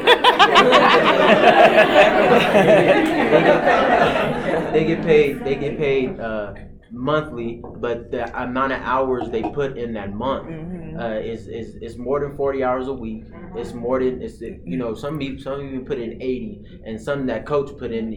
[4.73, 5.43] they get paid.
[5.43, 6.53] They get paid uh,
[6.93, 10.99] monthly, but the amount of hours they put in that month Mm-hmm.
[10.99, 13.23] uh, is, is is more than forty hours a week.
[13.55, 17.25] It's more than it's you know some people some even put in eighty, and some
[17.27, 18.13] that coach put in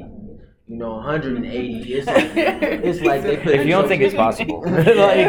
[0.68, 1.95] you know, 180.
[1.95, 3.55] It's like, it's like they put.
[3.55, 5.27] If you don't think it's possible, like,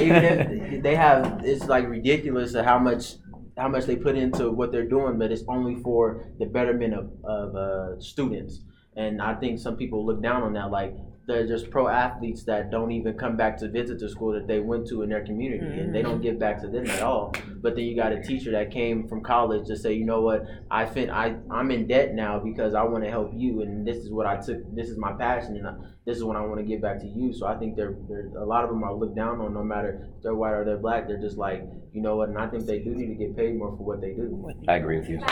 [0.00, 3.16] even if they have, it's like ridiculous of how much
[3.56, 7.10] how much they put into what they're doing, but it's only for the betterment of
[7.24, 8.60] of uh, students.
[8.96, 10.96] And I think some people look down on that, like
[11.28, 14.60] they're just pro athletes that don't even come back to visit the school that they
[14.60, 15.78] went to in their community mm-hmm.
[15.78, 17.34] and they don't give back to them at all.
[17.60, 20.46] But then you got a teacher that came from college to say you know what?
[20.70, 23.98] I fin- I, i'm in debt now because i want to help you and this
[23.98, 25.74] is what i took this is my passion and I,
[26.06, 27.34] this is what i want to give back to you.
[27.34, 30.08] So i think they're, they're a lot of them are looked down on no matter
[30.16, 31.06] if they're white or they're black.
[31.08, 31.62] They're just like
[31.92, 32.30] you know what?
[32.30, 34.50] And i think they do need to get paid more for what they do.
[34.66, 35.20] I agree with you.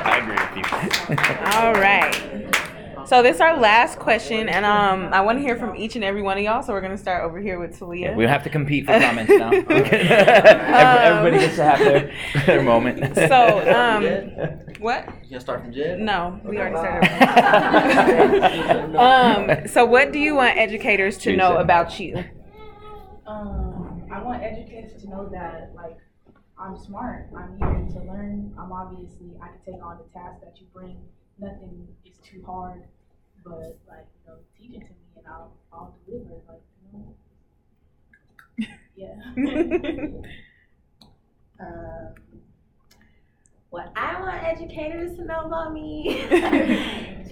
[0.00, 1.16] I agree with you.
[1.58, 2.67] All right
[3.06, 6.04] so this is our last question, and um, I want to hear from each and
[6.04, 6.62] every one of y'all.
[6.62, 8.10] So we're gonna start over here with Talia.
[8.10, 9.50] Yeah, we have to compete for comments now.
[9.68, 12.14] Everybody gets to have their,
[12.46, 13.14] their moment.
[13.14, 14.04] So, um,
[14.80, 15.06] what?
[15.24, 16.00] You gonna start from Jed?
[16.00, 17.08] No, we already started.
[18.96, 22.24] um, so what do you want educators to know about you?
[23.26, 25.96] Um, I want educators to know that like
[26.58, 27.28] I'm smart.
[27.36, 28.54] I'm here to learn.
[28.58, 30.96] I'm obviously I can take on the tasks that you bring.
[31.38, 32.84] Nothing is too hard
[33.44, 36.34] but like you know, teach it to me and I'll I'll deliver.
[36.48, 36.62] Like
[36.92, 37.14] you know,
[38.96, 39.14] yeah.
[41.60, 42.14] um,
[43.70, 46.08] what I want educators to know about me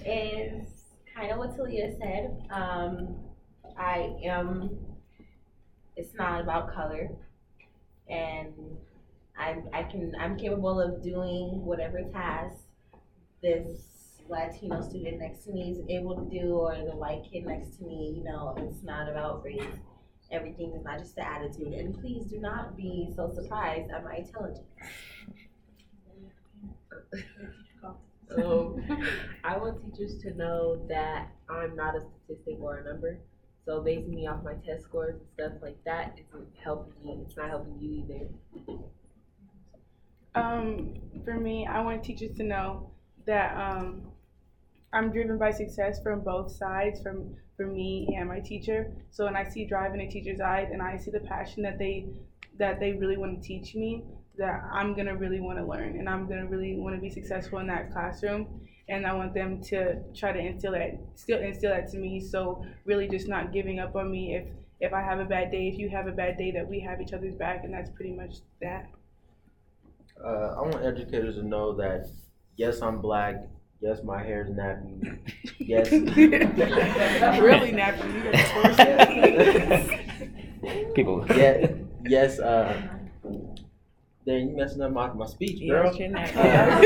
[0.05, 0.67] is
[1.15, 2.43] kind of what Talia said.
[2.51, 3.15] Um,
[3.77, 4.77] I am.
[5.97, 7.09] It's not about color,
[8.09, 8.53] and
[9.37, 12.57] I I can I'm capable of doing whatever task
[13.41, 13.79] this
[14.29, 17.83] Latino student next to me is able to do, or the white kid next to
[17.83, 19.63] me, you know, it's not about race.
[20.31, 21.73] Everything is not just the attitude.
[21.73, 24.67] And please do not be so surprised at my intelligence.
[28.37, 28.83] um,
[29.43, 33.19] I want teachers to know that I'm not a statistic or a number.
[33.65, 37.19] So basing me off my test scores and stuff like that isn't helping me.
[37.25, 38.27] It's not helping you either.
[40.35, 42.91] Um, for me, I want teachers to know
[43.25, 44.03] that um,
[44.93, 48.91] I'm driven by success from both sides, from for me and my teacher.
[49.09, 51.77] So when I see drive in a teacher's eyes and I see the passion that
[51.77, 52.07] they
[52.57, 54.03] that they really want to teach me,
[54.37, 57.59] that I'm gonna really want to learn and I'm gonna really want to be successful
[57.59, 58.61] in that classroom.
[58.89, 62.21] And I want them to try to instill that, still instill that to me.
[62.21, 64.47] So really, just not giving up on me if
[64.79, 67.01] if I have a bad day, if you have a bad day, that we have
[67.01, 68.87] each other's back, and that's pretty much that.
[70.23, 72.07] Uh, I want educators to know that
[72.55, 73.43] yes, I'm black.
[73.79, 75.19] Yes, my hair's nappy.
[75.59, 75.91] Yes.
[75.91, 78.13] really nappy.
[78.13, 78.35] You got
[80.63, 80.93] torso.
[80.93, 81.25] People.
[81.35, 81.67] Yeah.
[82.05, 82.39] Yes.
[82.39, 82.81] Uh,
[84.25, 85.85] then you messing up my, my speech, girl.
[85.85, 86.15] Yes, you're.
[86.15, 86.79] Uh,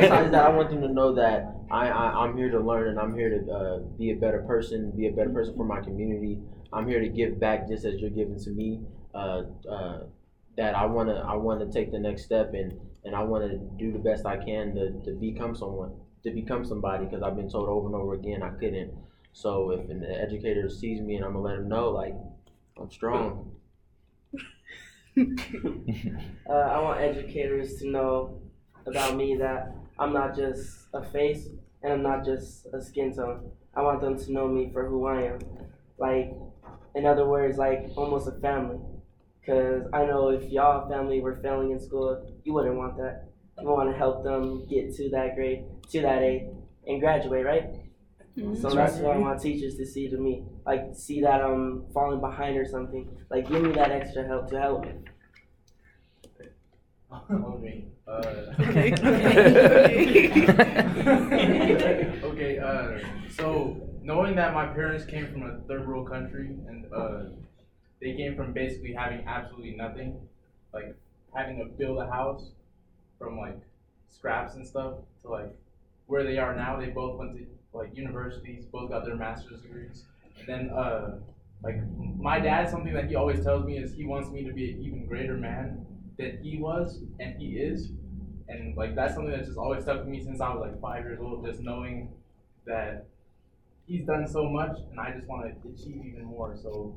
[0.00, 2.98] besides that, I want them to know that I, I I'm here to learn and
[2.98, 6.38] I'm here to uh, be a better person, be a better person for my community.
[6.72, 8.80] I'm here to give back just as you're giving to me.
[9.14, 10.00] Uh, uh,
[10.56, 13.98] that I wanna I wanna take the next step and and I wanna do the
[13.98, 15.92] best I can to, to become someone,
[16.26, 17.06] to become somebody.
[17.06, 18.92] Because I've been told over and over again I couldn't.
[19.32, 22.14] So if an educator sees me and I'm gonna let them know like
[22.78, 23.52] I'm strong.
[25.18, 28.38] Uh, I want educators to know
[28.86, 31.48] about me that I'm not just a face
[31.82, 33.50] and I'm not just a skin tone.
[33.74, 35.38] I want them to know me for who I am.
[35.98, 36.34] Like,
[36.94, 38.78] in other words, like almost a family.
[39.40, 43.28] Because I know if y'all family were failing in school, you wouldn't want that.
[43.60, 46.48] You want to help them get to that grade, to that A,
[46.86, 47.70] and graduate, right?
[48.54, 50.44] So that's what I want teachers to see to me.
[50.66, 53.08] Like, see that I'm falling behind or something.
[53.30, 54.92] Like, give me that extra help to help me.
[57.30, 57.84] Okay.
[58.06, 58.92] Uh, Okay.
[62.24, 62.58] okay.
[62.58, 67.24] Uh, so knowing that my parents came from a third world country and uh,
[68.00, 70.18] they came from basically having absolutely nothing,
[70.72, 70.94] like
[71.34, 72.50] having to build a house
[73.18, 73.58] from like
[74.10, 75.54] scraps and stuff to like
[76.06, 76.76] where they are now.
[76.76, 80.04] They both went to like universities, both got their master's degrees,
[80.38, 81.18] and then uh,
[81.62, 81.76] like
[82.18, 84.80] my dad, something that he always tells me is he wants me to be an
[84.80, 85.84] even greater man
[86.18, 87.88] than he was and he is.
[88.48, 91.04] And like that's something that's just always stuck with me since I was like five
[91.04, 92.08] years old, just knowing
[92.66, 93.06] that
[93.86, 96.54] he's done so much and I just want to achieve even more.
[96.56, 96.94] So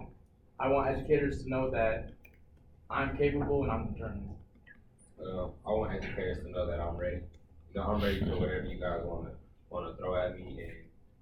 [0.59, 2.11] I want educators to know that
[2.89, 4.35] I'm capable and I'm determined.
[5.19, 7.21] Uh, I want educators to know that I'm ready.
[7.71, 9.29] You know, I'm ready for whatever you guys wanna
[9.69, 10.73] wanna throw at me, and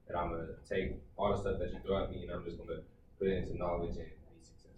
[0.07, 2.57] that I'm gonna take all the stuff that you throw at me, and I'm just
[2.57, 2.79] gonna
[3.19, 4.71] put it into knowledge and be successful.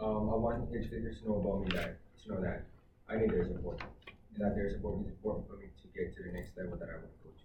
[0.00, 2.64] Um, I want educators to know about me that, to know that
[3.10, 6.22] I need their support, and that their support is important for me to get to
[6.22, 7.44] the next level that I want to go to.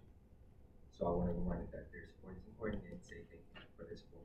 [0.96, 3.60] So I want to remind them that their support is important and say thank you
[3.76, 4.24] for their support.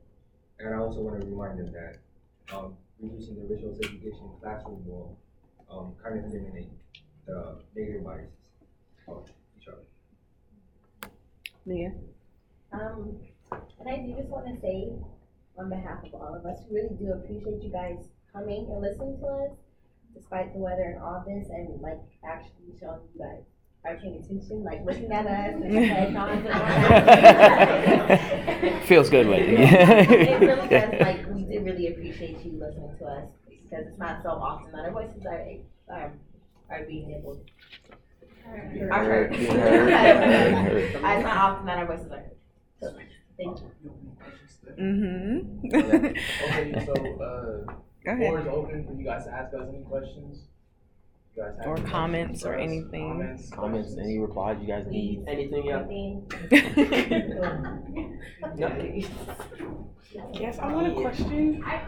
[0.58, 2.00] And I also want to remind them that,
[2.48, 5.18] um, reducing the visual segregation in the classroom will,
[5.68, 6.72] um, kind of eliminate
[7.26, 8.43] the negative biases of each other.
[11.66, 11.92] Mia.
[12.72, 13.16] Um,
[13.80, 14.92] and I do just want to say,
[15.58, 17.98] on behalf of all of us, we really do appreciate you guys
[18.32, 19.50] coming and listening to us,
[20.14, 23.42] despite the weather and all this, and like actually showing you guys
[23.84, 28.82] are paying attention, like looking at us and like nods and all that.
[28.84, 31.00] Feels good when it really does.
[31.00, 34.84] Like we do really appreciate you listening to us because it's not so often that
[34.84, 35.44] our voices are
[35.88, 36.12] are,
[36.70, 37.40] are being able.
[38.46, 39.30] Are heard.
[39.30, 39.86] Being heard.
[39.86, 40.76] Being heard.
[40.82, 42.36] It's not often that our voices are heard.
[43.36, 43.70] Thank you.
[44.78, 45.66] Mm-hmm.
[45.74, 46.92] Okay, so
[47.22, 47.64] uh,
[48.04, 50.44] Go floor is open for you guys to ask us any questions.
[51.36, 52.62] You guys have Or any comments for or us?
[52.62, 53.08] anything.
[53.10, 54.06] Comments, Comments, questions?
[54.06, 55.24] any replies you guys need?
[55.26, 55.88] Anything else?
[60.32, 61.62] Yes, I want a question.
[61.66, 61.82] I,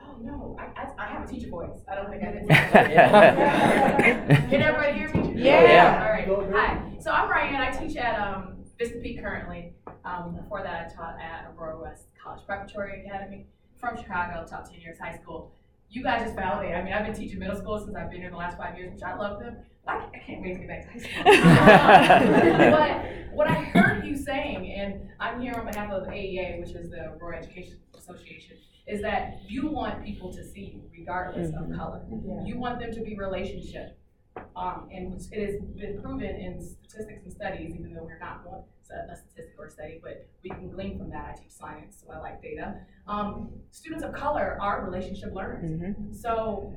[0.00, 1.78] oh no, I, I, I have a teacher voice.
[1.90, 2.48] I don't think I did.
[4.50, 5.21] Can everybody hear me?
[5.34, 6.04] Yeah.
[6.04, 6.52] All right.
[6.52, 6.96] Hi.
[7.00, 7.56] So I'm Ryan.
[7.56, 9.72] I teach at um, Vista Peak currently.
[10.04, 13.46] Um, before that, I taught at Aurora West College Preparatory Academy.
[13.80, 15.52] From Chicago, taught 10 years high school.
[15.90, 16.74] You guys just validate.
[16.74, 18.92] I mean, I've been teaching middle school since I've been here the last five years,
[18.94, 19.56] which I love them.
[19.84, 22.70] But I, I can't wait to get back to high school.
[22.70, 26.90] but what I heard you saying, and I'm here on behalf of AEA, which is
[26.90, 28.56] the Aurora Education Association,
[28.86, 32.02] is that you want people to see you regardless of color.
[32.46, 33.98] You want them to be relationship.
[34.56, 38.62] Um, and it has been proven in statistics and studies, even though we're not one,
[39.10, 41.30] a statistic or study, but we can glean from that.
[41.32, 42.74] I teach science, so I like data.
[43.08, 45.70] Um, students of color are relationship learners.
[45.70, 46.14] Mm-hmm.
[46.14, 46.74] So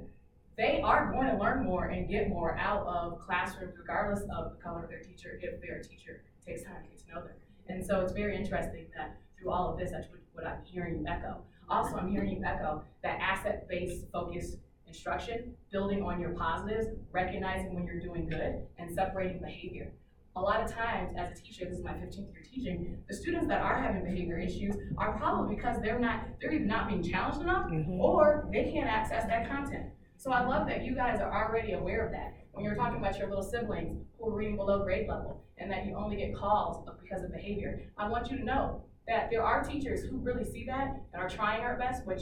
[0.57, 4.63] they are going to learn more and get more out of classrooms regardless of the
[4.63, 7.35] color of their teacher if their teacher takes time to get to know them.
[7.67, 11.05] And so it's very interesting that through all of this, that's what, I'm hearing you
[11.07, 11.37] echo.
[11.69, 14.57] Also, I'm hearing you echo that asset-based focused
[14.95, 19.91] instruction, building on your positives, recognizing when you're doing good, and separating behavior.
[20.37, 23.47] A lot of times, as a teacher, this is my fifteenth year teaching, the students
[23.47, 27.41] that are having behavior issues are probably because they're not, they're either not being challenged
[27.41, 27.99] enough, mm-hmm.
[27.99, 29.85] or they can't access that content.
[30.17, 32.33] So I love that you guys are already aware of that.
[32.51, 35.85] When you're talking about your little siblings who are reading below grade level, and that
[35.85, 39.63] you only get calls because of behavior, I want you to know that there are
[39.63, 42.21] teachers who really see that and are trying our best, which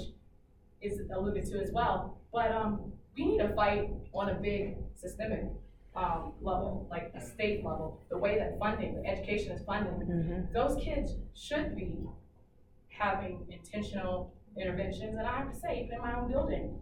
[0.81, 2.19] is alluded to as well.
[2.33, 5.45] But um, we need to fight on a big systemic
[5.95, 10.07] um, level, like a state level, the way that funding, education is funded.
[10.51, 11.99] Those kids should be
[12.89, 16.81] having intentional interventions, and I have to say, even in my own building,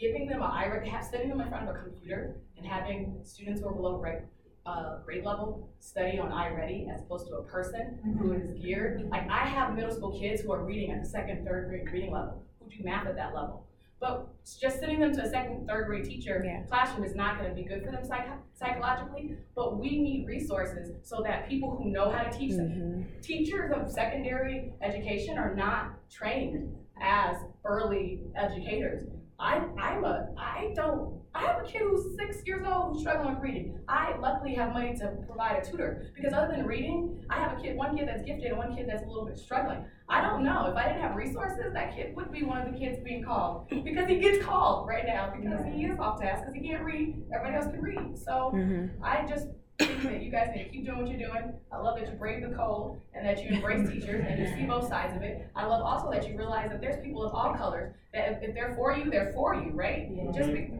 [0.00, 3.60] giving them a IRA, have, sitting them in front of a computer and having students
[3.60, 4.22] who are below grade,
[4.64, 9.08] uh, grade level study on iReady as opposed to a person who is geared.
[9.10, 12.12] Like I have middle school kids who are reading at the second, third grade reading
[12.12, 13.67] level, who do math at that level.
[14.00, 14.28] But
[14.60, 17.64] just sending them to a second, third grade teacher classroom is not going to be
[17.64, 19.36] good for them psych- psychologically.
[19.56, 23.20] But we need resources so that people who know how to teach them, mm-hmm.
[23.20, 29.04] teachers of secondary education are not trained as early educators.
[29.40, 30.28] I, I'm a,
[30.58, 33.78] I don't, I have a kid who's six years old who's struggling with reading.
[33.88, 37.62] I luckily have money to provide a tutor because other than reading, I have a
[37.62, 39.84] kid, one kid that's gifted and one kid that's a little bit struggling.
[40.08, 42.78] I don't know, if I didn't have resources, that kid would be one of the
[42.78, 46.54] kids being called because he gets called right now because he is off task because
[46.54, 48.18] he can't read, everybody else can read.
[48.18, 49.04] So mm-hmm.
[49.04, 49.46] I just
[49.80, 51.52] you guys need to keep doing what you're doing.
[51.72, 54.66] I love that you brave the cold and that you embrace teachers and you see
[54.66, 55.48] both sides of it.
[55.54, 58.54] I love also that you realize that there's people of all colors that if, if
[58.54, 60.08] they're for you, they're for you, right?
[60.34, 60.70] Just be,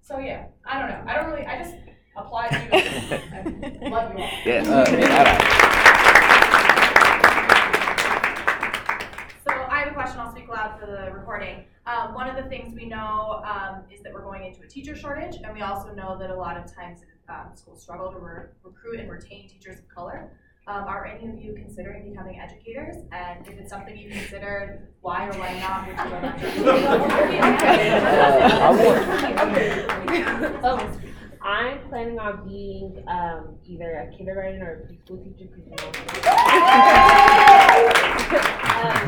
[0.00, 1.04] so yeah, I don't know.
[1.06, 1.46] I don't really.
[1.46, 1.74] I just
[2.16, 2.58] applaud you.
[2.72, 4.30] I love you all.
[4.44, 6.18] Yeah, uh, all right.
[9.46, 11.64] So I have a question, I'll speak loud for the recording.
[11.86, 14.94] Um, one of the things we know, um, is that we're going into a teacher
[14.94, 18.46] shortage, and we also know that a lot of times, um, schools struggle to re-
[18.62, 20.32] recruit and retain teachers of color.
[20.66, 22.96] Um, are any of you considering becoming educators?
[23.10, 25.96] And if it's something you considered, why or why not would
[26.56, 26.76] you go
[30.60, 31.00] So,
[31.40, 35.80] I'm planning on being um, either a kindergarten or a preschool teacher because
[38.74, 38.98] um,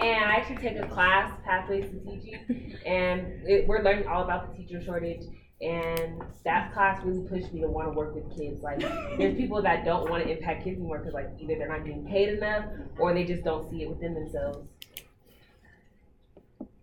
[0.00, 4.56] and I actually take a class, Pathways to Teaching, and it, we're learning all about
[4.56, 5.22] the teacher shortage.
[5.60, 8.62] And that class really pushed me to want to work with kids.
[8.62, 8.78] Like,
[9.18, 12.06] there's people that don't want to impact kids anymore because, like, either they're not getting
[12.06, 12.64] paid enough
[12.98, 14.68] or they just don't see it within themselves.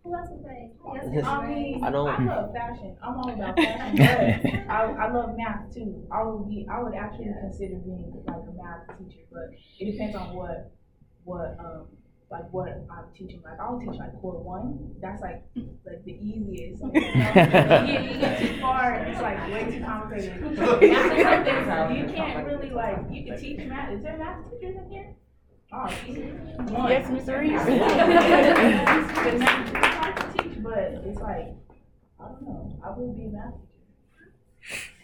[0.03, 0.71] Who else is ready?
[1.23, 2.95] I mean, I don't- I love fashion.
[3.01, 6.05] I'm all about fashion, but I, I love math too.
[6.11, 9.49] I would be, I would actually consider being like a math teacher, but
[9.80, 10.71] it depends on what,
[11.23, 11.88] what, um,
[12.32, 13.41] like what I'm teaching.
[13.43, 14.95] Like I'll teach like core one.
[15.01, 15.43] That's like,
[15.86, 16.84] like the easiest.
[16.95, 17.86] You, know?
[17.86, 20.41] you, you get too far, it's like way too complicated.
[20.57, 21.97] Math is like this.
[21.97, 23.91] You can't really like, you can teach math.
[23.91, 25.15] Is there math teachers in here?
[25.73, 26.17] Oh, geez.
[26.71, 26.91] One.
[26.91, 27.65] Yes, Miss Reese.
[27.65, 27.78] The
[29.38, 31.53] math is hard to teach, but it's like,
[32.19, 33.53] I don't know, I would be a math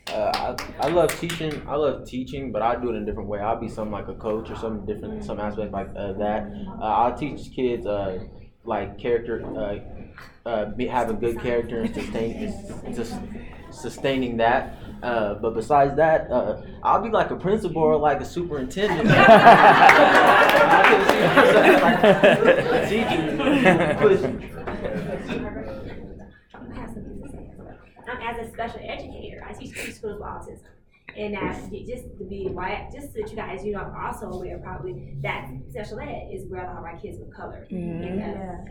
[0.08, 1.62] Uh, I, I love teaching.
[1.68, 3.39] I love teaching, but I do it in a different way.
[3.39, 6.52] I'll be something like a coach or something different, some aspect like uh, that.
[6.80, 8.20] Uh, I'll teach kids uh,
[8.66, 9.80] like character, uh,
[10.49, 12.54] uh, be, having good character and sustain,
[12.93, 13.14] just
[13.72, 14.78] sustaining that.
[15.02, 19.10] Uh, but besides that, uh, I'll be like a principal or like a superintendent.
[19.12, 23.22] I can see myself like a teacher.
[26.68, 27.66] I have something to say as.
[28.08, 29.11] Um, as a special educator,
[29.52, 30.64] I teach preschools with autism.
[31.18, 34.32] And that just to be why just so that you guys you know are also
[34.32, 38.02] aware probably that special ed is where a lot of our kids with color Mhm.
[38.06, 38.28] end up.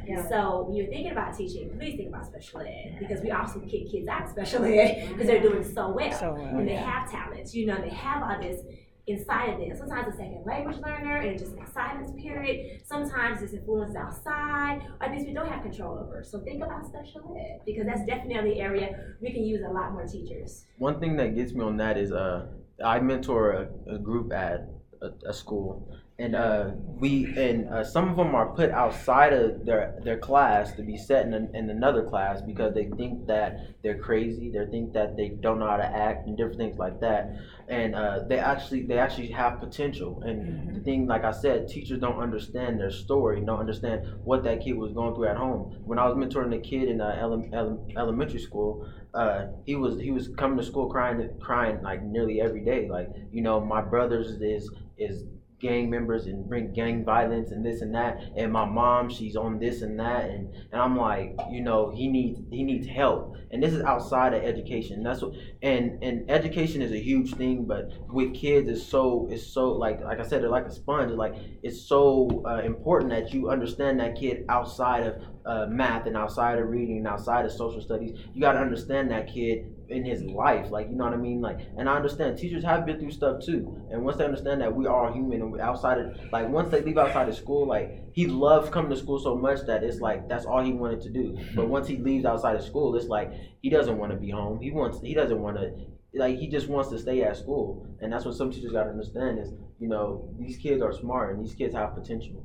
[0.06, 0.28] Yeah, yeah.
[0.28, 3.90] So when you're thinking about teaching, please think about special ed because we also kick
[3.90, 6.12] kids out of special ed because they're doing so well.
[6.12, 6.90] So well, and they yeah.
[6.90, 8.62] have talents, you know, they have all this
[9.06, 9.76] inside of them.
[9.76, 12.82] Sometimes a second language learner and just an silence period.
[12.84, 16.22] Sometimes it's influence outside or things we don't have control over.
[16.22, 19.92] So think about special ed because that's definitely an area we can use a lot
[19.92, 20.66] more teachers.
[20.78, 22.46] One thing that gets me on that is uh,
[22.84, 24.68] I mentor a, a group at
[25.02, 29.64] a, a school, and uh, we and uh, some of them are put outside of
[29.64, 33.56] their their class to be set in, an, in another class because they think that
[33.82, 34.50] they're crazy.
[34.50, 37.32] They think that they don't know how to act and different things like that.
[37.68, 40.22] And uh, they actually they actually have potential.
[40.24, 44.60] And the thing, like I said, teachers don't understand their story, don't understand what that
[44.62, 45.70] kid was going through at home.
[45.84, 49.98] When I was mentoring a kid in uh, ele- ele- elementary school, uh, he was
[50.00, 52.88] he was coming to school crying crying like nearly every day.
[52.88, 55.24] Like you know, my brother's is is
[55.60, 58.18] gang members and bring gang violence and this and that.
[58.36, 60.24] And my mom she's on this and that.
[60.24, 63.36] And, and I'm like you know he needs he needs help.
[63.50, 65.02] And this is outside of education.
[65.02, 69.46] That's what and and education is a huge thing but with kids it's so it's
[69.46, 71.12] so like like I said they're like a sponge.
[71.12, 76.16] Like it's so uh, important that you understand that kid outside of uh, math and
[76.16, 78.18] outside of reading and outside of social studies.
[78.32, 81.40] You got to understand that kid in his life like you know what i mean?
[81.40, 83.76] Like and i understand teachers have been through stuff too.
[83.90, 86.98] And once they understand that we are human and outside of like once they leave
[86.98, 90.44] outside of school like he loves coming to school so much that it's like that's
[90.44, 91.36] all he wanted to do.
[91.54, 93.32] But once he leaves outside of school it's like
[93.62, 94.60] he doesn't want to be home.
[94.60, 95.72] He wants he doesn't want to
[96.14, 97.86] like he just wants to stay at school.
[98.00, 101.34] And that's what some teachers got to understand is you know these kids are smart
[101.34, 102.44] and these kids have potential.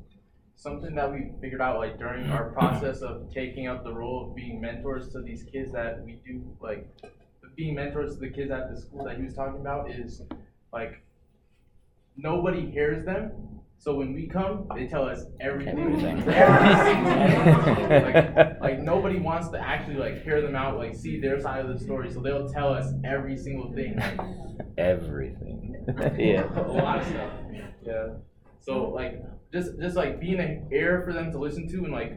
[0.58, 4.34] Something that we figured out like during our process of taking up the role of
[4.34, 6.88] being mentors to these kids that we do like
[7.56, 10.22] being mentors to the kids at the school that he was talking about is
[10.72, 11.02] like
[12.16, 13.32] nobody hears them.
[13.78, 15.78] So when we come, they tell us everything.
[15.78, 16.26] Everything.
[18.14, 21.68] like, like nobody wants to actually like hear them out, like see their side of
[21.68, 22.10] the story.
[22.10, 23.96] So they'll tell us every single thing.
[23.96, 24.18] Like,
[24.78, 25.74] Everything.
[26.18, 26.48] yeah.
[26.58, 27.30] a lot of stuff.
[27.82, 28.08] Yeah.
[28.60, 32.14] So like just just like being an ear for them to listen to and like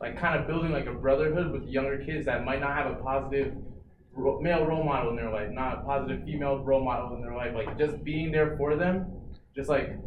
[0.00, 2.94] like kind of building like a brotherhood with younger kids that might not have a
[2.96, 3.77] positive ro-
[4.16, 7.54] male role model in their life, not a positive female role model in their life.
[7.54, 9.06] Like just being there for them,
[9.54, 9.98] just like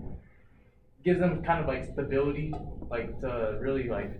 [1.04, 2.54] gives them kind of like stability,
[2.90, 4.12] like to really like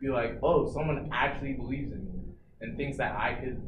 [0.00, 2.20] be like, oh, someone actually believes in me
[2.60, 3.60] and thinks that I could,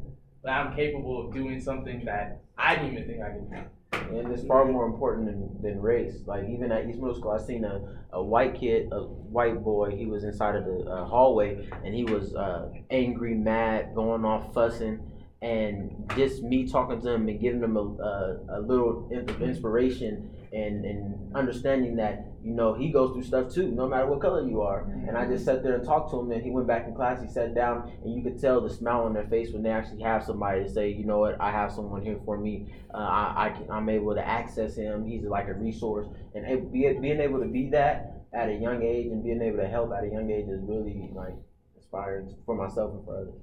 [0.45, 4.18] that I'm capable of doing something that I didn't even think I could do.
[4.18, 6.20] and it's far more important than, than race.
[6.27, 9.95] Like even at East Middle School, I seen a, a white kid, a white boy.
[9.97, 14.55] He was inside of the uh, hallway, and he was uh, angry, mad, going off,
[14.55, 15.01] fussing,
[15.43, 19.09] and just me talking to him and giving him a, a, a little
[19.40, 24.20] inspiration and, and understanding that you know he goes through stuff too, no matter what
[24.20, 24.82] color you are.
[25.09, 27.20] And I just sat there and talked to him, and he went back in class.
[27.20, 30.03] He sat down, and you could tell the smile on their face when they actually
[30.03, 32.72] have somebody to say, you know what, I have someone here for me.
[32.95, 35.05] Uh, I, I can, I'm able to access him.
[35.05, 39.07] He's like a resource, and be, being able to be that at a young age
[39.07, 41.34] and being able to help at a young age is really like
[41.76, 43.34] inspiring for myself and for others.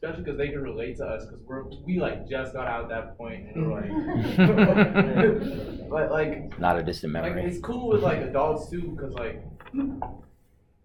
[0.00, 2.88] Especially because they can relate to us because we're we like just got out at
[2.88, 3.90] that point and we're like
[5.90, 7.44] but like Not a distant like memory.
[7.44, 9.42] it's cool with like adults too because like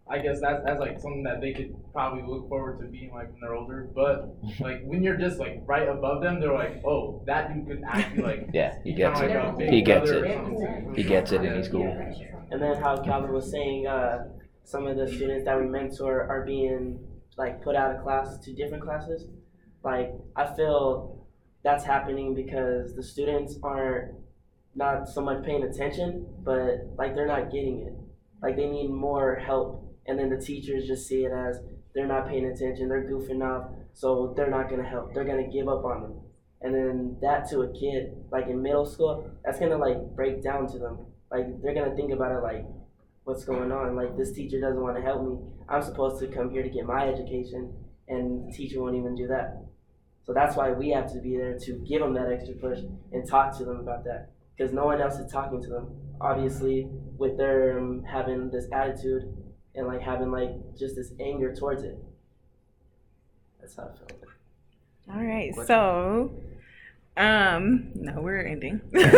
[0.09, 3.31] I guess that's that's like something that they could probably look forward to being like
[3.31, 7.21] when they're older but like when you're just like right above them they're like oh
[7.25, 9.29] that dude could actually like Yeah, he gets it.
[9.29, 10.95] like a big He gets it.
[10.95, 11.87] He gets it and he's cool.
[12.51, 14.27] And then how Calvin was saying, uh,
[14.63, 16.99] some of the students that we mentor are being
[17.37, 19.27] like put out of class to different classes.
[19.83, 21.27] Like I feel
[21.63, 24.15] that's happening because the students aren't
[24.75, 27.93] not so much paying attention, but like they're not getting it.
[28.41, 31.59] Like they need more help, and then the teachers just see it as
[31.93, 35.13] they're not paying attention, they're goofing off, so they're not gonna help.
[35.13, 36.19] They're gonna give up on them.
[36.61, 40.67] And then that to a kid, like in middle school, that's gonna like break down
[40.71, 41.05] to them.
[41.31, 42.65] Like they're gonna think about it like,
[43.23, 43.95] what's going on?
[43.95, 45.37] Like this teacher doesn't want to help me.
[45.69, 47.73] I'm supposed to come here to get my education,
[48.07, 49.65] and the teacher won't even do that.
[50.25, 52.79] So that's why we have to be there to give them that extra push
[53.11, 55.89] and talk to them about that, because no one else is talking to them.
[56.21, 59.23] Obviously, with their um, having this attitude
[59.75, 61.97] and like having like just this anger towards it.
[63.59, 64.17] That's how I feel.
[65.13, 66.31] All right, so
[67.15, 68.81] um, no, we're ending.
[68.93, 69.15] so Anybody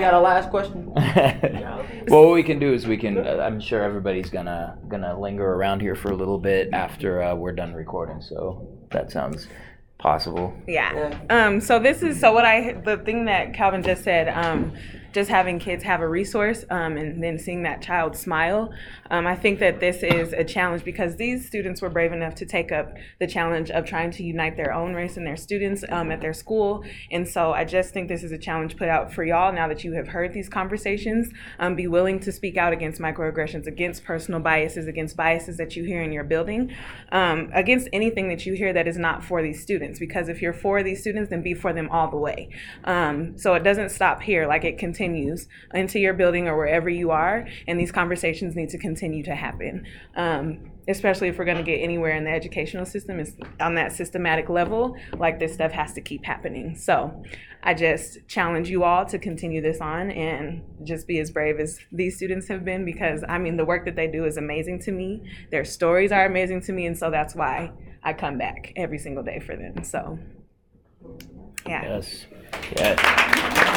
[0.00, 0.92] got a last question?
[2.08, 3.18] well, what we can do is we can.
[3.18, 7.34] Uh, I'm sure everybody's gonna gonna linger around here for a little bit after uh,
[7.34, 8.22] we're done recording.
[8.22, 9.48] So that sounds
[9.98, 10.54] possible.
[10.68, 11.18] Yeah.
[11.30, 14.28] Um, so this is so what I the thing that Calvin just said.
[14.28, 14.72] Um,
[15.12, 18.70] just having kids have a resource um, and then seeing that child smile.
[19.10, 22.46] Um, I think that this is a challenge because these students were brave enough to
[22.46, 26.10] take up the challenge of trying to unite their own race and their students um,
[26.10, 26.84] at their school.
[27.10, 29.84] And so I just think this is a challenge put out for y'all now that
[29.84, 31.32] you have heard these conversations.
[31.58, 35.84] Um, be willing to speak out against microaggressions, against personal biases, against biases that you
[35.84, 36.74] hear in your building,
[37.12, 39.98] um, against anything that you hear that is not for these students.
[39.98, 42.50] Because if you're for these students, then be for them all the way.
[42.84, 47.10] Um, so it doesn't stop here, like it continues into your building or wherever you
[47.10, 49.86] are, and these conversations need to continue to happen.
[50.16, 53.92] Um, especially if we're going to get anywhere in the educational system is on that
[53.92, 57.22] systematic level like this stuff has to keep happening so
[57.62, 61.78] i just challenge you all to continue this on and just be as brave as
[61.92, 64.90] these students have been because i mean the work that they do is amazing to
[64.90, 67.70] me their stories are amazing to me and so that's why
[68.02, 70.18] i come back every single day for them so
[71.66, 72.24] yeah Yes.
[72.76, 73.74] Yes.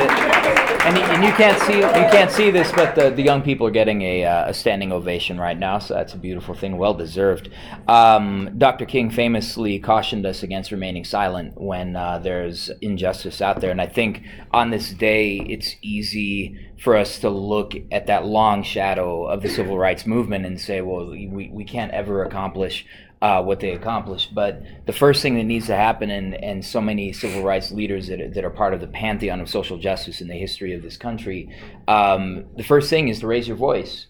[0.00, 3.70] And, and you can't see you can't see this, but the, the young people are
[3.70, 7.50] getting a, uh, a standing ovation right now, so that's a beautiful thing, well deserved.
[7.86, 8.84] Um, Dr.
[8.84, 13.86] King famously cautioned us against remaining silent when uh, there's injustice out there, and I
[13.86, 19.42] think on this day it's easy for us to look at that long shadow of
[19.42, 22.84] the civil rights movement and say, well, we, we can't ever accomplish
[23.22, 24.34] uh, what they accomplished.
[24.34, 28.08] But the first thing that needs to happen, and, and so many civil rights leaders
[28.08, 30.82] that are, that are part of the pantheon of social justice in the history of
[30.82, 31.48] this country,
[31.86, 34.08] um, the first thing is to raise your voice.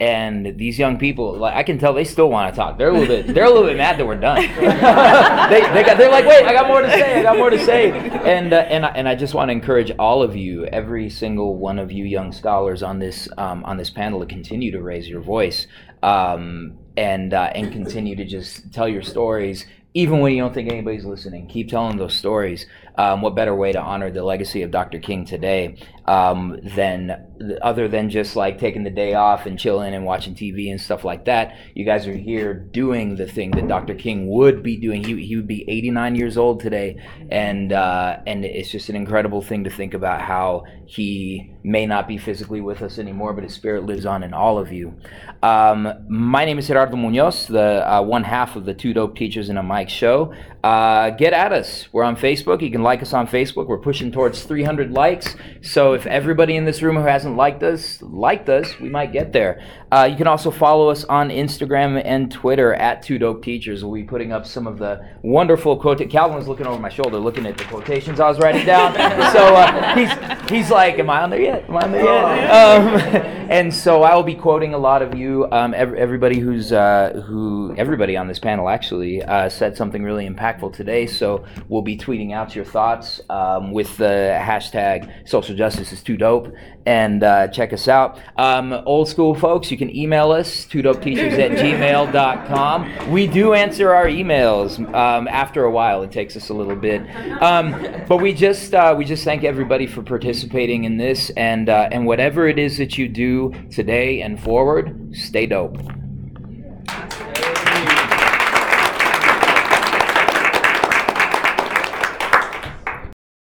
[0.00, 2.78] And these young people, like I can tell, they still want to talk.
[2.78, 4.36] They're a little bit, they're a little bit mad that we're done.
[4.42, 7.18] they, they got, they're like, wait, I got more to say.
[7.18, 7.90] I got more to say.
[7.90, 11.56] And uh, and I, and I just want to encourage all of you, every single
[11.56, 15.08] one of you young scholars on this um, on this panel, to continue to raise
[15.08, 15.66] your voice
[16.02, 19.64] um, and uh, and continue to just tell your stories,
[19.94, 21.46] even when you don't think anybody's listening.
[21.46, 22.66] Keep telling those stories.
[22.98, 24.98] Um, what better way to honor the legacy of Dr.
[24.98, 25.76] King today
[26.06, 27.26] um, than
[27.62, 31.04] other than just like taking the day off and chilling and watching TV and stuff
[31.04, 31.56] like that?
[31.74, 33.94] You guys are here doing the thing that Dr.
[33.94, 35.04] King would be doing.
[35.04, 37.00] He, he would be 89 years old today,
[37.30, 42.08] and uh, and it's just an incredible thing to think about how he may not
[42.08, 44.94] be physically with us anymore, but his spirit lives on in all of you.
[45.42, 49.50] Um, my name is Gerardo Munoz, the uh, one half of the Too Dope Teachers
[49.50, 50.34] in a Mic show.
[50.62, 51.88] Uh, get at us.
[51.92, 52.62] We're on Facebook.
[52.62, 53.68] You can like us on Facebook.
[53.68, 55.36] We're pushing towards 300 likes.
[55.62, 59.32] So if everybody in this room who hasn't liked us liked us, we might get
[59.32, 59.62] there.
[59.90, 63.82] Uh, you can also follow us on Instagram and Twitter at Too Dope Teachers.
[63.82, 65.98] We'll be putting up some of the wonderful quote.
[66.10, 68.94] Calvin was looking over my shoulder, looking at the quotations I was writing down.
[69.32, 71.64] so uh, he's he's like, "Am I on there yet?
[71.68, 75.14] Am I on there yet?" Um, and so I will be quoting a lot of
[75.14, 75.48] you.
[75.50, 80.28] Um, ev- everybody who's uh, who everybody on this panel actually uh, said something really
[80.28, 81.06] impactful today.
[81.06, 86.18] So we'll be tweeting out your thoughts um, with the hashtag Social Justice is Too
[86.18, 86.52] Dope,
[86.88, 88.18] and uh, check us out.
[88.38, 93.10] Um, old school folks, you can email us twodopeteachers at gmail.com.
[93.10, 96.02] We do answer our emails um, after a while.
[96.02, 97.02] It takes us a little bit,
[97.42, 97.72] um,
[98.08, 102.06] but we just uh, we just thank everybody for participating in this, and uh, and
[102.06, 105.97] whatever it is that you do today and forward, stay dope.